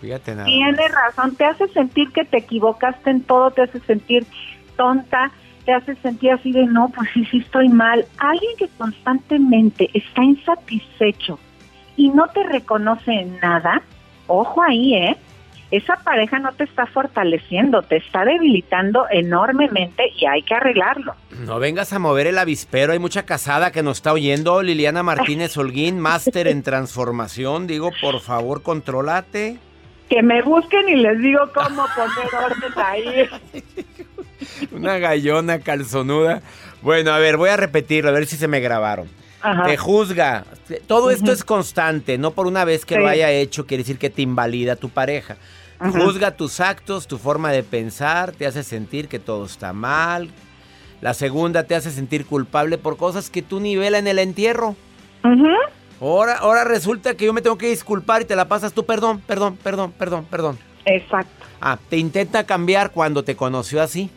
Fíjate 0.00 0.34
nada. 0.34 0.46
Tiene 0.46 0.88
razón. 0.88 1.36
Te 1.36 1.44
hace 1.44 1.68
sentir 1.68 2.10
que 2.12 2.24
te 2.24 2.38
equivocaste 2.38 3.10
en 3.10 3.22
todo. 3.22 3.50
Te 3.50 3.62
hace 3.62 3.80
sentir 3.80 4.26
tonta 4.76 5.32
te 5.64 5.72
hace 5.72 5.94
sentir 5.96 6.32
así 6.32 6.52
de 6.52 6.66
no, 6.66 6.90
pues 6.90 7.08
sí, 7.14 7.24
sí 7.30 7.38
estoy 7.38 7.68
mal. 7.68 8.06
Alguien 8.18 8.52
que 8.58 8.68
constantemente 8.76 9.90
está 9.94 10.22
insatisfecho 10.22 11.38
y 11.96 12.10
no 12.10 12.28
te 12.28 12.42
reconoce 12.42 13.12
en 13.12 13.38
nada, 13.40 13.82
ojo 14.26 14.62
ahí, 14.62 14.94
¿eh? 14.94 15.16
Esa 15.74 15.96
pareja 15.96 16.38
no 16.38 16.52
te 16.52 16.62
está 16.62 16.86
fortaleciendo, 16.86 17.82
te 17.82 17.96
está 17.96 18.24
debilitando 18.24 19.06
enormemente 19.10 20.04
y 20.16 20.24
hay 20.24 20.44
que 20.44 20.54
arreglarlo. 20.54 21.16
No 21.30 21.58
vengas 21.58 21.92
a 21.92 21.98
mover 21.98 22.28
el 22.28 22.38
avispero, 22.38 22.92
hay 22.92 23.00
mucha 23.00 23.24
casada 23.24 23.72
que 23.72 23.82
nos 23.82 23.96
está 23.96 24.12
oyendo. 24.12 24.62
Liliana 24.62 25.02
Martínez 25.02 25.56
Holguín, 25.56 25.98
máster 25.98 26.46
en 26.46 26.62
transformación. 26.62 27.66
Digo, 27.66 27.90
por 28.00 28.20
favor, 28.20 28.62
contrólate. 28.62 29.58
Que 30.08 30.22
me 30.22 30.42
busquen 30.42 30.88
y 30.88 30.94
les 30.94 31.18
digo 31.18 31.40
cómo 31.52 31.86
poner 31.96 32.44
orden 32.44 32.72
ahí. 32.76 33.28
Una 34.70 34.98
gallona 34.98 35.58
calzonuda. 35.58 36.40
Bueno, 36.82 37.10
a 37.10 37.18
ver, 37.18 37.36
voy 37.36 37.48
a 37.48 37.56
repetirlo, 37.56 38.10
a 38.10 38.12
ver 38.12 38.26
si 38.26 38.36
se 38.36 38.46
me 38.46 38.60
grabaron. 38.60 39.08
Te 39.64 39.76
juzga. 39.76 40.44
Todo 40.86 41.10
esto 41.10 41.32
es 41.32 41.44
constante, 41.44 42.16
no 42.16 42.30
por 42.30 42.46
una 42.46 42.64
vez 42.64 42.86
que 42.86 42.98
lo 42.98 43.06
haya 43.06 43.30
hecho 43.30 43.66
quiere 43.66 43.82
decir 43.82 43.98
que 43.98 44.10
te 44.10 44.22
invalida 44.22 44.76
tu 44.76 44.88
pareja. 44.88 45.36
Juzga 45.78 46.30
tus 46.30 46.60
actos, 46.60 47.06
tu 47.06 47.18
forma 47.18 47.52
de 47.52 47.62
pensar, 47.62 48.32
te 48.32 48.46
hace 48.46 48.62
sentir 48.62 49.08
que 49.08 49.18
todo 49.18 49.44
está 49.44 49.72
mal. 49.72 50.30
La 51.02 51.12
segunda 51.12 51.64
te 51.64 51.74
hace 51.74 51.90
sentir 51.90 52.24
culpable 52.24 52.78
por 52.78 52.96
cosas 52.96 53.28
que 53.28 53.42
tú 53.42 53.60
nivelas 53.60 54.00
en 54.00 54.06
el 54.06 54.18
entierro. 54.18 54.76
ahora, 56.00 56.38
ahora 56.38 56.64
resulta 56.64 57.14
que 57.14 57.26
yo 57.26 57.34
me 57.34 57.42
tengo 57.42 57.58
que 57.58 57.68
disculpar 57.68 58.22
y 58.22 58.24
te 58.24 58.36
la 58.36 58.48
pasas 58.48 58.72
tú, 58.72 58.86
perdón, 58.86 59.20
perdón, 59.20 59.58
perdón, 59.62 59.92
perdón, 59.92 60.24
perdón. 60.24 60.58
Exacto. 60.86 61.44
Ah, 61.60 61.78
te 61.90 61.98
intenta 61.98 62.44
cambiar 62.44 62.92
cuando 62.92 63.24
te 63.24 63.36
conoció 63.36 63.82
así. 63.82 64.10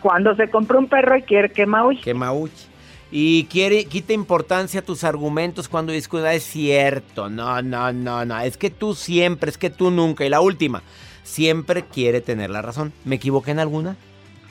Cuando 0.00 0.34
se 0.36 0.48
compró 0.48 0.78
un 0.78 0.88
perro 0.88 1.18
y 1.18 1.22
quiere 1.22 1.50
que 1.50 1.66
mauche. 1.66 2.00
Que 2.00 2.14
mauche. 2.14 2.69
Y 3.12 3.44
quiere, 3.44 3.86
quita 3.86 4.12
importancia 4.12 4.80
a 4.80 4.84
tus 4.84 5.02
argumentos 5.02 5.68
cuando 5.68 5.92
discuta. 5.92 6.32
Es 6.32 6.44
cierto, 6.44 7.28
no, 7.28 7.60
no, 7.60 7.92
no, 7.92 8.24
no. 8.24 8.40
Es 8.40 8.56
que 8.56 8.70
tú 8.70 8.94
siempre, 8.94 9.50
es 9.50 9.58
que 9.58 9.70
tú 9.70 9.90
nunca. 9.90 10.24
Y 10.24 10.28
la 10.28 10.40
última, 10.40 10.82
siempre 11.24 11.82
quiere 11.82 12.20
tener 12.20 12.50
la 12.50 12.62
razón. 12.62 12.92
¿Me 13.04 13.16
equivoqué 13.16 13.50
en 13.50 13.58
alguna? 13.58 13.96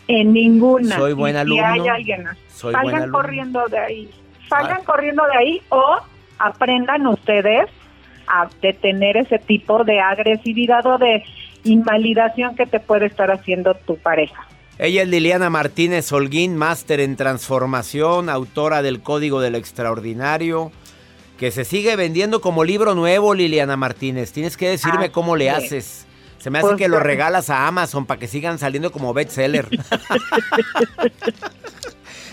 En 0.07 0.33
ninguna. 0.33 0.97
Soy 0.97 1.13
buen 1.13 1.37
alumno. 1.37 1.73
Si 1.73 1.79
hay 1.79 1.87
alguien, 1.87 2.25
salgan 2.47 3.11
corriendo 3.11 3.65
de 3.69 3.77
ahí. 3.77 4.09
Salgan 4.49 4.79
ah. 4.81 4.85
corriendo 4.85 5.23
de 5.23 5.37
ahí 5.37 5.61
o 5.69 5.97
aprendan 6.39 7.07
ustedes 7.07 7.69
a 8.27 8.49
detener 8.61 9.17
ese 9.17 9.39
tipo 9.39 9.83
de 9.83 9.99
agresividad 9.99 10.85
o 10.85 10.97
de 10.97 11.23
invalidación 11.63 12.55
que 12.55 12.65
te 12.65 12.79
puede 12.79 13.05
estar 13.05 13.31
haciendo 13.31 13.73
tu 13.73 13.97
pareja. 13.97 14.48
Ella 14.79 15.01
es 15.01 15.09
Liliana 15.09 15.49
Martínez 15.49 16.09
Holguín, 16.13 16.55
máster 16.55 17.01
en 17.01 17.17
transformación, 17.17 18.29
autora 18.29 18.81
del 18.81 19.01
Código 19.01 19.41
del 19.41 19.55
Extraordinario, 19.55 20.71
que 21.37 21.51
se 21.51 21.65
sigue 21.65 21.97
vendiendo 21.97 22.39
como 22.39 22.63
libro 22.63 22.95
nuevo, 22.95 23.33
Liliana 23.33 23.75
Martínez. 23.75 24.31
Tienes 24.31 24.55
que 24.55 24.69
decirme 24.69 25.11
cómo 25.11 25.35
le 25.35 25.49
haces. 25.49 26.07
Se 26.37 26.49
me 26.49 26.59
hace 26.59 26.69
pues 26.69 26.77
que 26.77 26.87
lo 26.87 27.01
regalas 27.01 27.49
a 27.49 27.67
Amazon 27.67 28.05
para 28.05 28.21
que 28.21 28.27
sigan 28.27 28.57
saliendo 28.57 28.89
como 28.93 29.13
bestseller. 29.13 29.67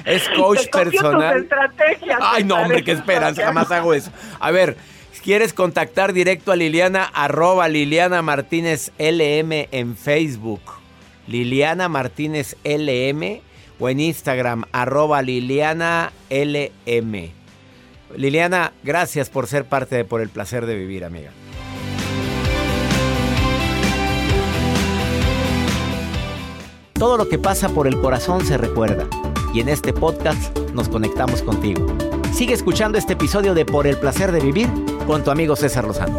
es 0.04 0.28
coach 0.36 0.68
personal. 0.70 1.48
Ay, 2.20 2.44
no, 2.44 2.62
hombre, 2.62 2.84
qué 2.84 2.92
esperanza, 2.92 3.42
jamás 3.42 3.72
hago 3.72 3.92
eso. 3.92 4.12
A 4.38 4.52
ver, 4.52 4.76
¿quieres 5.24 5.52
contactar 5.52 6.12
directo 6.12 6.52
a 6.52 6.56
Liliana? 6.56 7.10
Arroba 7.12 7.68
Liliana 7.68 8.22
Martínez 8.22 8.92
LM 9.00 9.66
en 9.72 9.96
Facebook. 9.96 10.85
Liliana 11.26 11.88
Martínez 11.88 12.56
LM 12.64 13.40
o 13.78 13.88
en 13.88 14.00
Instagram 14.00 14.64
arroba 14.72 15.22
Liliana 15.22 16.12
LM. 16.30 17.30
Liliana, 18.16 18.72
gracias 18.82 19.28
por 19.28 19.46
ser 19.46 19.64
parte 19.64 19.96
de 19.96 20.04
Por 20.04 20.20
el 20.20 20.28
Placer 20.28 20.66
de 20.66 20.76
Vivir, 20.76 21.04
amiga. 21.04 21.30
Todo 26.94 27.18
lo 27.18 27.28
que 27.28 27.38
pasa 27.38 27.68
por 27.68 27.86
el 27.86 28.00
corazón 28.00 28.44
se 28.46 28.56
recuerda 28.56 29.06
y 29.52 29.60
en 29.60 29.68
este 29.68 29.92
podcast 29.92 30.56
nos 30.72 30.88
conectamos 30.88 31.42
contigo. 31.42 31.94
Sigue 32.32 32.54
escuchando 32.54 32.96
este 32.96 33.14
episodio 33.14 33.54
de 33.54 33.66
Por 33.66 33.86
el 33.86 33.98
Placer 33.98 34.32
de 34.32 34.40
Vivir 34.40 34.68
con 35.06 35.22
tu 35.22 35.30
amigo 35.30 35.56
César 35.56 35.84
Lozano. 35.84 36.18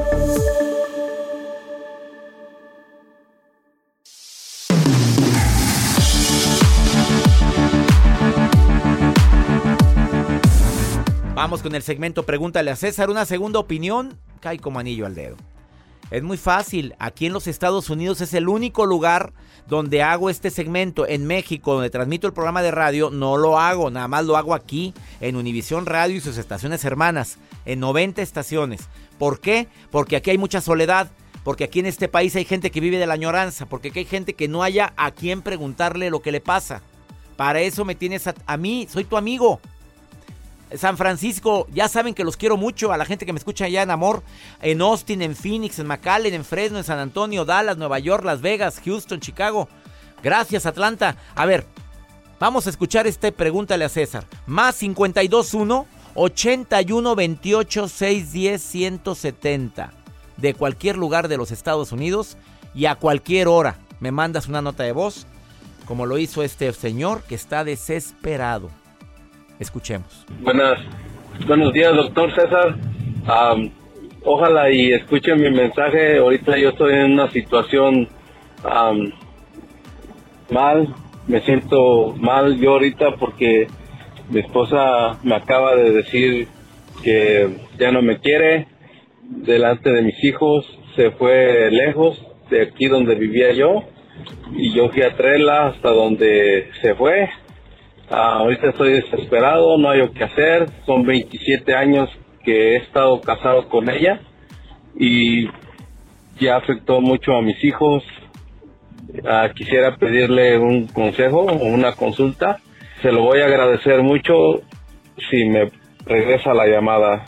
Con 11.47 11.75
el 11.75 11.81
segmento 11.81 12.23
Pregúntale 12.23 12.71
a 12.71 12.75
César. 12.75 13.09
Una 13.09 13.23
segunda 13.23 13.57
opinión 13.57 14.19
cae 14.41 14.59
como 14.59 14.79
anillo 14.79 15.05
al 15.05 15.15
dedo. 15.15 15.37
Es 16.11 16.21
muy 16.21 16.35
fácil. 16.35 16.93
Aquí 16.99 17.25
en 17.25 17.31
los 17.31 17.47
Estados 17.47 17.89
Unidos 17.89 18.19
es 18.19 18.33
el 18.33 18.49
único 18.49 18.85
lugar 18.85 19.31
donde 19.65 20.03
hago 20.03 20.29
este 20.29 20.49
segmento. 20.51 21.07
En 21.07 21.25
México, 21.25 21.73
donde 21.73 21.89
transmito 21.89 22.27
el 22.27 22.33
programa 22.33 22.61
de 22.61 22.71
radio, 22.71 23.11
no 23.11 23.37
lo 23.37 23.57
hago. 23.57 23.89
Nada 23.89 24.09
más 24.09 24.25
lo 24.25 24.35
hago 24.35 24.53
aquí, 24.53 24.93
en 25.21 25.37
Univisión 25.37 25.85
Radio 25.85 26.17
y 26.17 26.19
sus 26.19 26.37
estaciones 26.37 26.83
hermanas. 26.83 27.37
En 27.65 27.79
90 27.79 28.21
estaciones. 28.21 28.81
¿Por 29.17 29.39
qué? 29.39 29.69
Porque 29.89 30.17
aquí 30.17 30.31
hay 30.31 30.37
mucha 30.37 30.59
soledad. 30.59 31.09
Porque 31.45 31.63
aquí 31.63 31.79
en 31.79 31.85
este 31.85 32.09
país 32.09 32.35
hay 32.35 32.43
gente 32.43 32.71
que 32.71 32.81
vive 32.81 32.99
de 32.99 33.07
la 33.07 33.13
añoranza. 33.13 33.67
Porque 33.67 33.87
aquí 33.87 33.99
hay 33.99 34.05
gente 34.05 34.33
que 34.33 34.49
no 34.49 34.63
haya 34.63 34.93
a 34.97 35.11
quien 35.11 35.41
preguntarle 35.41 36.09
lo 36.09 36.21
que 36.21 36.33
le 36.33 36.41
pasa. 36.41 36.81
Para 37.37 37.61
eso 37.61 37.85
me 37.85 37.95
tienes 37.95 38.25
a 38.27 38.57
mí. 38.57 38.85
Soy 38.91 39.05
tu 39.05 39.15
amigo. 39.15 39.61
San 40.75 40.97
Francisco, 40.97 41.67
ya 41.73 41.87
saben 41.87 42.13
que 42.13 42.23
los 42.23 42.35
quiero 42.35 42.57
mucho, 42.57 42.91
a 42.91 42.97
la 42.97 43.05
gente 43.05 43.25
que 43.25 43.33
me 43.33 43.39
escucha 43.39 43.65
allá 43.65 43.83
en 43.83 43.91
Amor, 43.91 44.23
en 44.61 44.81
Austin, 44.81 45.21
en 45.21 45.35
Phoenix, 45.35 45.79
en 45.79 45.87
McAllen, 45.87 46.33
en 46.33 46.43
Fresno, 46.43 46.77
en 46.77 46.83
San 46.83 46.99
Antonio, 46.99 47.45
Dallas, 47.45 47.77
Nueva 47.77 47.99
York, 47.99 48.25
Las 48.25 48.41
Vegas, 48.41 48.81
Houston, 48.83 49.19
Chicago. 49.19 49.69
Gracias, 50.21 50.65
Atlanta. 50.65 51.15
A 51.35 51.45
ver, 51.45 51.65
vamos 52.39 52.67
a 52.67 52.69
escuchar 52.69 53.07
este 53.07 53.31
Pregúntale 53.31 53.85
a 53.85 53.89
César. 53.89 54.25
Más 54.45 54.77
521 54.79 55.87
81 56.15 57.15
28 57.15 57.87
610 57.87 58.61
170. 58.61 59.93
De 60.35 60.53
cualquier 60.53 60.97
lugar 60.97 61.27
de 61.27 61.37
los 61.37 61.51
Estados 61.51 61.91
Unidos 61.91 62.37
y 62.75 62.85
a 62.85 62.95
cualquier 62.95 63.47
hora 63.47 63.77
me 63.99 64.11
mandas 64.11 64.47
una 64.47 64.61
nota 64.61 64.83
de 64.83 64.91
voz, 64.91 65.25
como 65.85 66.05
lo 66.05 66.17
hizo 66.17 66.43
este 66.43 66.71
señor 66.73 67.23
que 67.23 67.35
está 67.35 67.63
desesperado. 67.63 68.69
Escuchemos. 69.59 70.25
Buenas, 70.41 70.77
buenos 71.47 71.73
días, 71.73 71.95
doctor 71.95 72.31
César. 72.35 72.75
ojalá 74.23 74.69
y 74.69 74.93
escuchen 74.93 75.41
mi 75.41 75.49
mensaje. 75.49 76.19
Ahorita 76.19 76.57
yo 76.57 76.69
estoy 76.69 76.93
en 76.93 77.13
una 77.13 77.31
situación 77.31 78.07
mal. 80.51 80.93
Me 81.27 81.41
siento 81.41 82.13
mal 82.19 82.59
yo 82.59 82.73
ahorita 82.73 83.15
porque 83.15 83.67
mi 84.29 84.41
esposa 84.41 85.17
me 85.23 85.35
acaba 85.35 85.75
de 85.75 85.91
decir 85.91 86.47
que 87.03 87.49
ya 87.79 87.91
no 87.91 88.01
me 88.01 88.19
quiere 88.19 88.67
delante 89.23 89.91
de 89.91 90.03
mis 90.03 90.23
hijos. 90.23 90.65
Se 90.95 91.11
fue 91.11 91.71
lejos 91.71 92.23
de 92.51 92.61
aquí 92.61 92.85
donde 92.85 93.15
vivía 93.15 93.53
yo 93.53 93.83
y 94.55 94.71
yo 94.73 94.89
fui 94.89 95.01
a 95.01 95.15
traerla 95.15 95.67
hasta 95.67 95.89
donde 95.89 96.69
se 96.81 96.93
fue 96.93 97.29
Ah, 98.09 98.37
ahorita 98.39 98.69
estoy 98.69 98.93
desesperado, 98.93 99.77
no 99.77 99.89
hay 99.89 99.99
lo 99.99 100.11
que 100.11 100.23
hacer. 100.23 100.69
Son 100.85 101.05
27 101.05 101.75
años 101.75 102.09
que 102.43 102.73
he 102.73 102.77
estado 102.77 103.19
casado 103.21 103.67
con 103.67 103.89
ella 103.89 104.21
y 104.95 105.47
ya 106.39 106.57
afectó 106.57 107.01
mucho 107.01 107.33
a 107.33 107.41
mis 107.41 107.61
hijos. 107.63 108.03
Ah, 109.25 109.49
quisiera 109.53 109.97
pedirle 109.97 110.57
un 110.57 110.87
consejo 110.87 111.41
o 111.41 111.65
una 111.65 111.93
consulta. 111.93 112.59
Se 113.01 113.11
lo 113.11 113.23
voy 113.23 113.41
a 113.41 113.45
agradecer 113.45 114.01
mucho 114.01 114.61
si 115.29 115.45
me 115.45 115.69
regresa 116.05 116.53
la 116.53 116.67
llamada. 116.67 117.25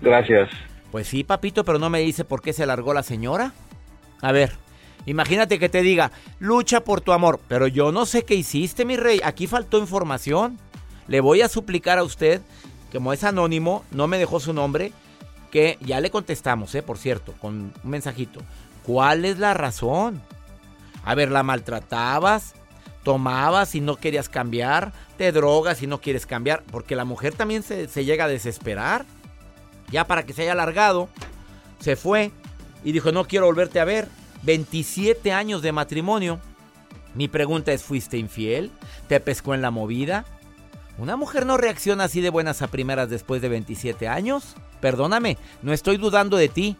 Gracias. 0.00 0.50
Pues 0.90 1.08
sí, 1.08 1.24
papito, 1.24 1.64
pero 1.64 1.78
no 1.78 1.90
me 1.90 2.00
dice 2.00 2.24
por 2.24 2.42
qué 2.42 2.52
se 2.52 2.66
largó 2.66 2.92
la 2.94 3.02
señora. 3.02 3.52
A 4.20 4.32
ver, 4.32 4.52
Imagínate 5.06 5.58
que 5.58 5.68
te 5.68 5.82
diga, 5.82 6.10
lucha 6.38 6.80
por 6.80 7.00
tu 7.00 7.12
amor, 7.12 7.40
pero 7.48 7.66
yo 7.66 7.92
no 7.92 8.06
sé 8.06 8.24
qué 8.24 8.34
hiciste, 8.34 8.84
mi 8.84 8.96
rey. 8.96 9.20
Aquí 9.22 9.46
faltó 9.46 9.78
información. 9.78 10.58
Le 11.08 11.20
voy 11.20 11.42
a 11.42 11.48
suplicar 11.48 11.98
a 11.98 12.04
usted, 12.04 12.40
como 12.90 13.12
es 13.12 13.24
anónimo, 13.24 13.84
no 13.90 14.06
me 14.06 14.18
dejó 14.18 14.40
su 14.40 14.52
nombre, 14.54 14.92
que 15.50 15.78
ya 15.82 16.00
le 16.00 16.10
contestamos, 16.10 16.74
eh, 16.74 16.82
por 16.82 16.96
cierto, 16.96 17.34
con 17.40 17.72
un 17.84 17.90
mensajito. 17.90 18.40
¿Cuál 18.82 19.24
es 19.24 19.38
la 19.38 19.54
razón? 19.54 20.22
A 21.04 21.14
ver, 21.14 21.30
¿la 21.30 21.42
maltratabas? 21.42 22.54
¿Tomabas 23.02 23.74
y 23.74 23.82
no 23.82 23.96
querías 23.96 24.30
cambiar? 24.30 24.92
¿Te 25.18 25.30
drogas 25.30 25.82
y 25.82 25.86
no 25.86 26.00
quieres 26.00 26.24
cambiar? 26.24 26.62
Porque 26.70 26.96
la 26.96 27.04
mujer 27.04 27.34
también 27.34 27.62
se, 27.62 27.86
se 27.88 28.06
llega 28.06 28.24
a 28.24 28.28
desesperar. 28.28 29.04
Ya 29.90 30.06
para 30.06 30.24
que 30.24 30.32
se 30.32 30.42
haya 30.42 30.52
alargado, 30.52 31.10
se 31.80 31.96
fue 31.96 32.32
y 32.82 32.92
dijo, 32.92 33.12
no 33.12 33.26
quiero 33.26 33.46
volverte 33.46 33.80
a 33.80 33.84
ver. 33.84 34.08
27 34.44 35.32
años 35.32 35.62
de 35.62 35.72
matrimonio. 35.72 36.38
Mi 37.14 37.28
pregunta 37.28 37.72
es, 37.72 37.82
¿fuiste 37.82 38.18
infiel? 38.18 38.70
¿Te 39.08 39.20
pescó 39.20 39.54
en 39.54 39.62
la 39.62 39.70
movida? 39.70 40.24
¿Una 40.98 41.16
mujer 41.16 41.46
no 41.46 41.56
reacciona 41.56 42.04
así 42.04 42.20
de 42.20 42.30
buenas 42.30 42.62
a 42.62 42.68
primeras 42.68 43.10
después 43.10 43.42
de 43.42 43.48
27 43.48 44.06
años? 44.06 44.54
Perdóname, 44.80 45.38
no 45.62 45.72
estoy 45.72 45.96
dudando 45.96 46.36
de 46.36 46.48
ti, 46.48 46.76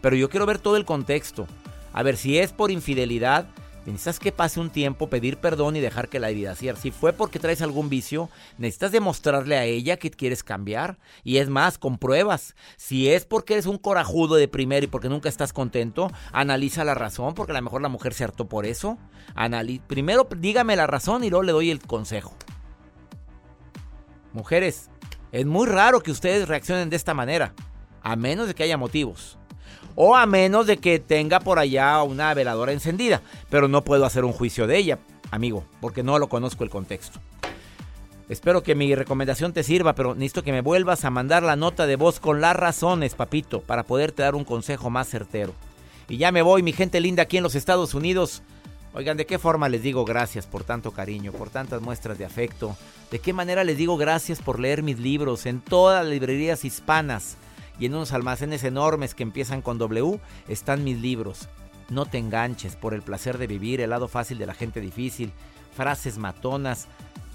pero 0.00 0.16
yo 0.16 0.28
quiero 0.28 0.46
ver 0.46 0.58
todo 0.58 0.76
el 0.76 0.84
contexto. 0.84 1.46
A 1.92 2.02
ver, 2.02 2.16
si 2.16 2.38
es 2.38 2.52
por 2.52 2.70
infidelidad, 2.70 3.46
Necesitas 3.86 4.18
que 4.18 4.32
pase 4.32 4.58
un 4.58 4.70
tiempo, 4.70 5.08
pedir 5.08 5.38
perdón 5.38 5.76
y 5.76 5.80
dejar 5.80 6.08
que 6.08 6.18
la 6.18 6.28
herida 6.28 6.56
cierre. 6.56 6.80
Si 6.80 6.90
fue 6.90 7.12
porque 7.12 7.38
traes 7.38 7.62
algún 7.62 7.88
vicio, 7.88 8.28
necesitas 8.58 8.90
demostrarle 8.90 9.56
a 9.56 9.64
ella 9.64 9.96
que 9.96 10.10
quieres 10.10 10.42
cambiar. 10.42 10.98
Y 11.22 11.36
es 11.36 11.48
más, 11.48 11.78
con 11.78 11.96
pruebas. 11.96 12.56
Si 12.76 13.08
es 13.08 13.24
porque 13.24 13.54
eres 13.54 13.66
un 13.66 13.78
corajudo 13.78 14.34
de 14.34 14.48
primero 14.48 14.84
y 14.84 14.88
porque 14.88 15.08
nunca 15.08 15.28
estás 15.28 15.52
contento, 15.52 16.10
analiza 16.32 16.84
la 16.84 16.94
razón, 16.94 17.34
porque 17.34 17.52
a 17.52 17.54
lo 17.54 17.62
mejor 17.62 17.80
la 17.80 17.88
mujer 17.88 18.12
se 18.12 18.24
hartó 18.24 18.48
por 18.48 18.66
eso. 18.66 18.98
Primero 19.86 20.26
dígame 20.36 20.74
la 20.74 20.88
razón 20.88 21.22
y 21.22 21.30
luego 21.30 21.44
le 21.44 21.52
doy 21.52 21.70
el 21.70 21.80
consejo. 21.80 22.34
Mujeres, 24.32 24.90
es 25.30 25.46
muy 25.46 25.66
raro 25.68 26.02
que 26.02 26.10
ustedes 26.10 26.48
reaccionen 26.48 26.90
de 26.90 26.96
esta 26.96 27.14
manera, 27.14 27.54
a 28.02 28.16
menos 28.16 28.48
de 28.48 28.54
que 28.54 28.64
haya 28.64 28.76
motivos. 28.76 29.35
O 29.94 30.16
a 30.16 30.26
menos 30.26 30.66
de 30.66 30.76
que 30.78 30.98
tenga 30.98 31.40
por 31.40 31.58
allá 31.58 32.02
una 32.02 32.34
veladora 32.34 32.72
encendida. 32.72 33.22
Pero 33.50 33.68
no 33.68 33.84
puedo 33.84 34.04
hacer 34.04 34.24
un 34.24 34.32
juicio 34.32 34.66
de 34.66 34.76
ella, 34.76 34.98
amigo, 35.30 35.64
porque 35.80 36.02
no 36.02 36.18
lo 36.18 36.28
conozco 36.28 36.64
el 36.64 36.70
contexto. 36.70 37.20
Espero 38.28 38.64
que 38.64 38.74
mi 38.74 38.92
recomendación 38.94 39.52
te 39.52 39.62
sirva, 39.62 39.94
pero 39.94 40.14
necesito 40.14 40.42
que 40.42 40.50
me 40.50 40.60
vuelvas 40.60 41.04
a 41.04 41.10
mandar 41.10 41.44
la 41.44 41.54
nota 41.54 41.86
de 41.86 41.94
voz 41.94 42.18
con 42.18 42.40
las 42.40 42.56
razones, 42.56 43.14
papito, 43.14 43.60
para 43.60 43.84
poderte 43.84 44.22
dar 44.22 44.34
un 44.34 44.44
consejo 44.44 44.90
más 44.90 45.08
certero. 45.08 45.52
Y 46.08 46.16
ya 46.16 46.32
me 46.32 46.42
voy, 46.42 46.62
mi 46.62 46.72
gente 46.72 47.00
linda 47.00 47.22
aquí 47.22 47.36
en 47.36 47.44
los 47.44 47.54
Estados 47.54 47.94
Unidos. 47.94 48.42
Oigan, 48.94 49.16
¿de 49.16 49.26
qué 49.26 49.38
forma 49.38 49.68
les 49.68 49.82
digo 49.82 50.04
gracias 50.04 50.46
por 50.46 50.64
tanto 50.64 50.90
cariño, 50.90 51.30
por 51.30 51.50
tantas 51.50 51.82
muestras 51.82 52.18
de 52.18 52.24
afecto? 52.24 52.76
¿De 53.12 53.20
qué 53.20 53.32
manera 53.32 53.62
les 53.62 53.76
digo 53.76 53.96
gracias 53.96 54.42
por 54.42 54.58
leer 54.58 54.82
mis 54.82 54.98
libros 54.98 55.46
en 55.46 55.60
todas 55.60 56.02
las 56.02 56.12
librerías 56.12 56.64
hispanas? 56.64 57.36
Y 57.78 57.86
en 57.86 57.94
unos 57.94 58.12
almacenes 58.12 58.64
enormes 58.64 59.14
que 59.14 59.22
empiezan 59.22 59.62
con 59.62 59.78
W 59.78 60.18
están 60.48 60.84
mis 60.84 60.98
libros. 60.98 61.48
No 61.88 62.06
te 62.06 62.18
enganches 62.18 62.74
por 62.76 62.94
el 62.94 63.02
placer 63.02 63.38
de 63.38 63.46
vivir, 63.46 63.80
el 63.80 63.90
lado 63.90 64.08
fácil 64.08 64.38
de 64.38 64.46
la 64.46 64.54
gente 64.54 64.80
difícil, 64.80 65.32
frases 65.76 66.18
matonas. 66.18 66.88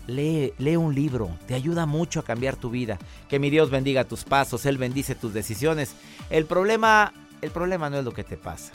Lee, 0.08 0.54
lee 0.58 0.75
un 0.75 0.95
libro, 0.95 1.30
te 1.47 1.54
ayuda 1.54 1.86
mucho 1.86 2.19
a 2.19 2.23
cambiar 2.23 2.56
tu 2.56 2.69
vida. 2.69 2.97
Que 3.30 3.39
mi 3.39 3.49
Dios 3.49 3.69
bendiga 3.69 4.04
tus 4.04 4.23
pasos, 4.23 4.65
Él 4.65 4.77
bendice 4.77 5.15
tus 5.15 5.34
decisiones. 5.34 5.95
El 6.30 6.45
problema, 6.45 7.13
el 7.41 7.51
problema 7.51 7.89
no 7.89 7.99
es 7.99 8.06
lo 8.06 8.13
que 8.13 8.23
te 8.23 8.38
pasa. 8.38 8.71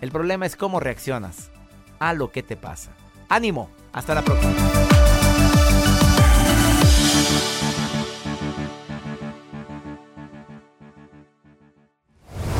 El 0.00 0.10
problema 0.10 0.46
es 0.46 0.56
cómo 0.56 0.80
reaccionas 0.80 1.50
a 1.98 2.12
lo 2.12 2.30
que 2.32 2.42
te 2.42 2.56
pasa. 2.56 2.90
Ánimo, 3.28 3.70
hasta 3.92 4.14
la 4.14 4.22
próxima. 4.22 4.93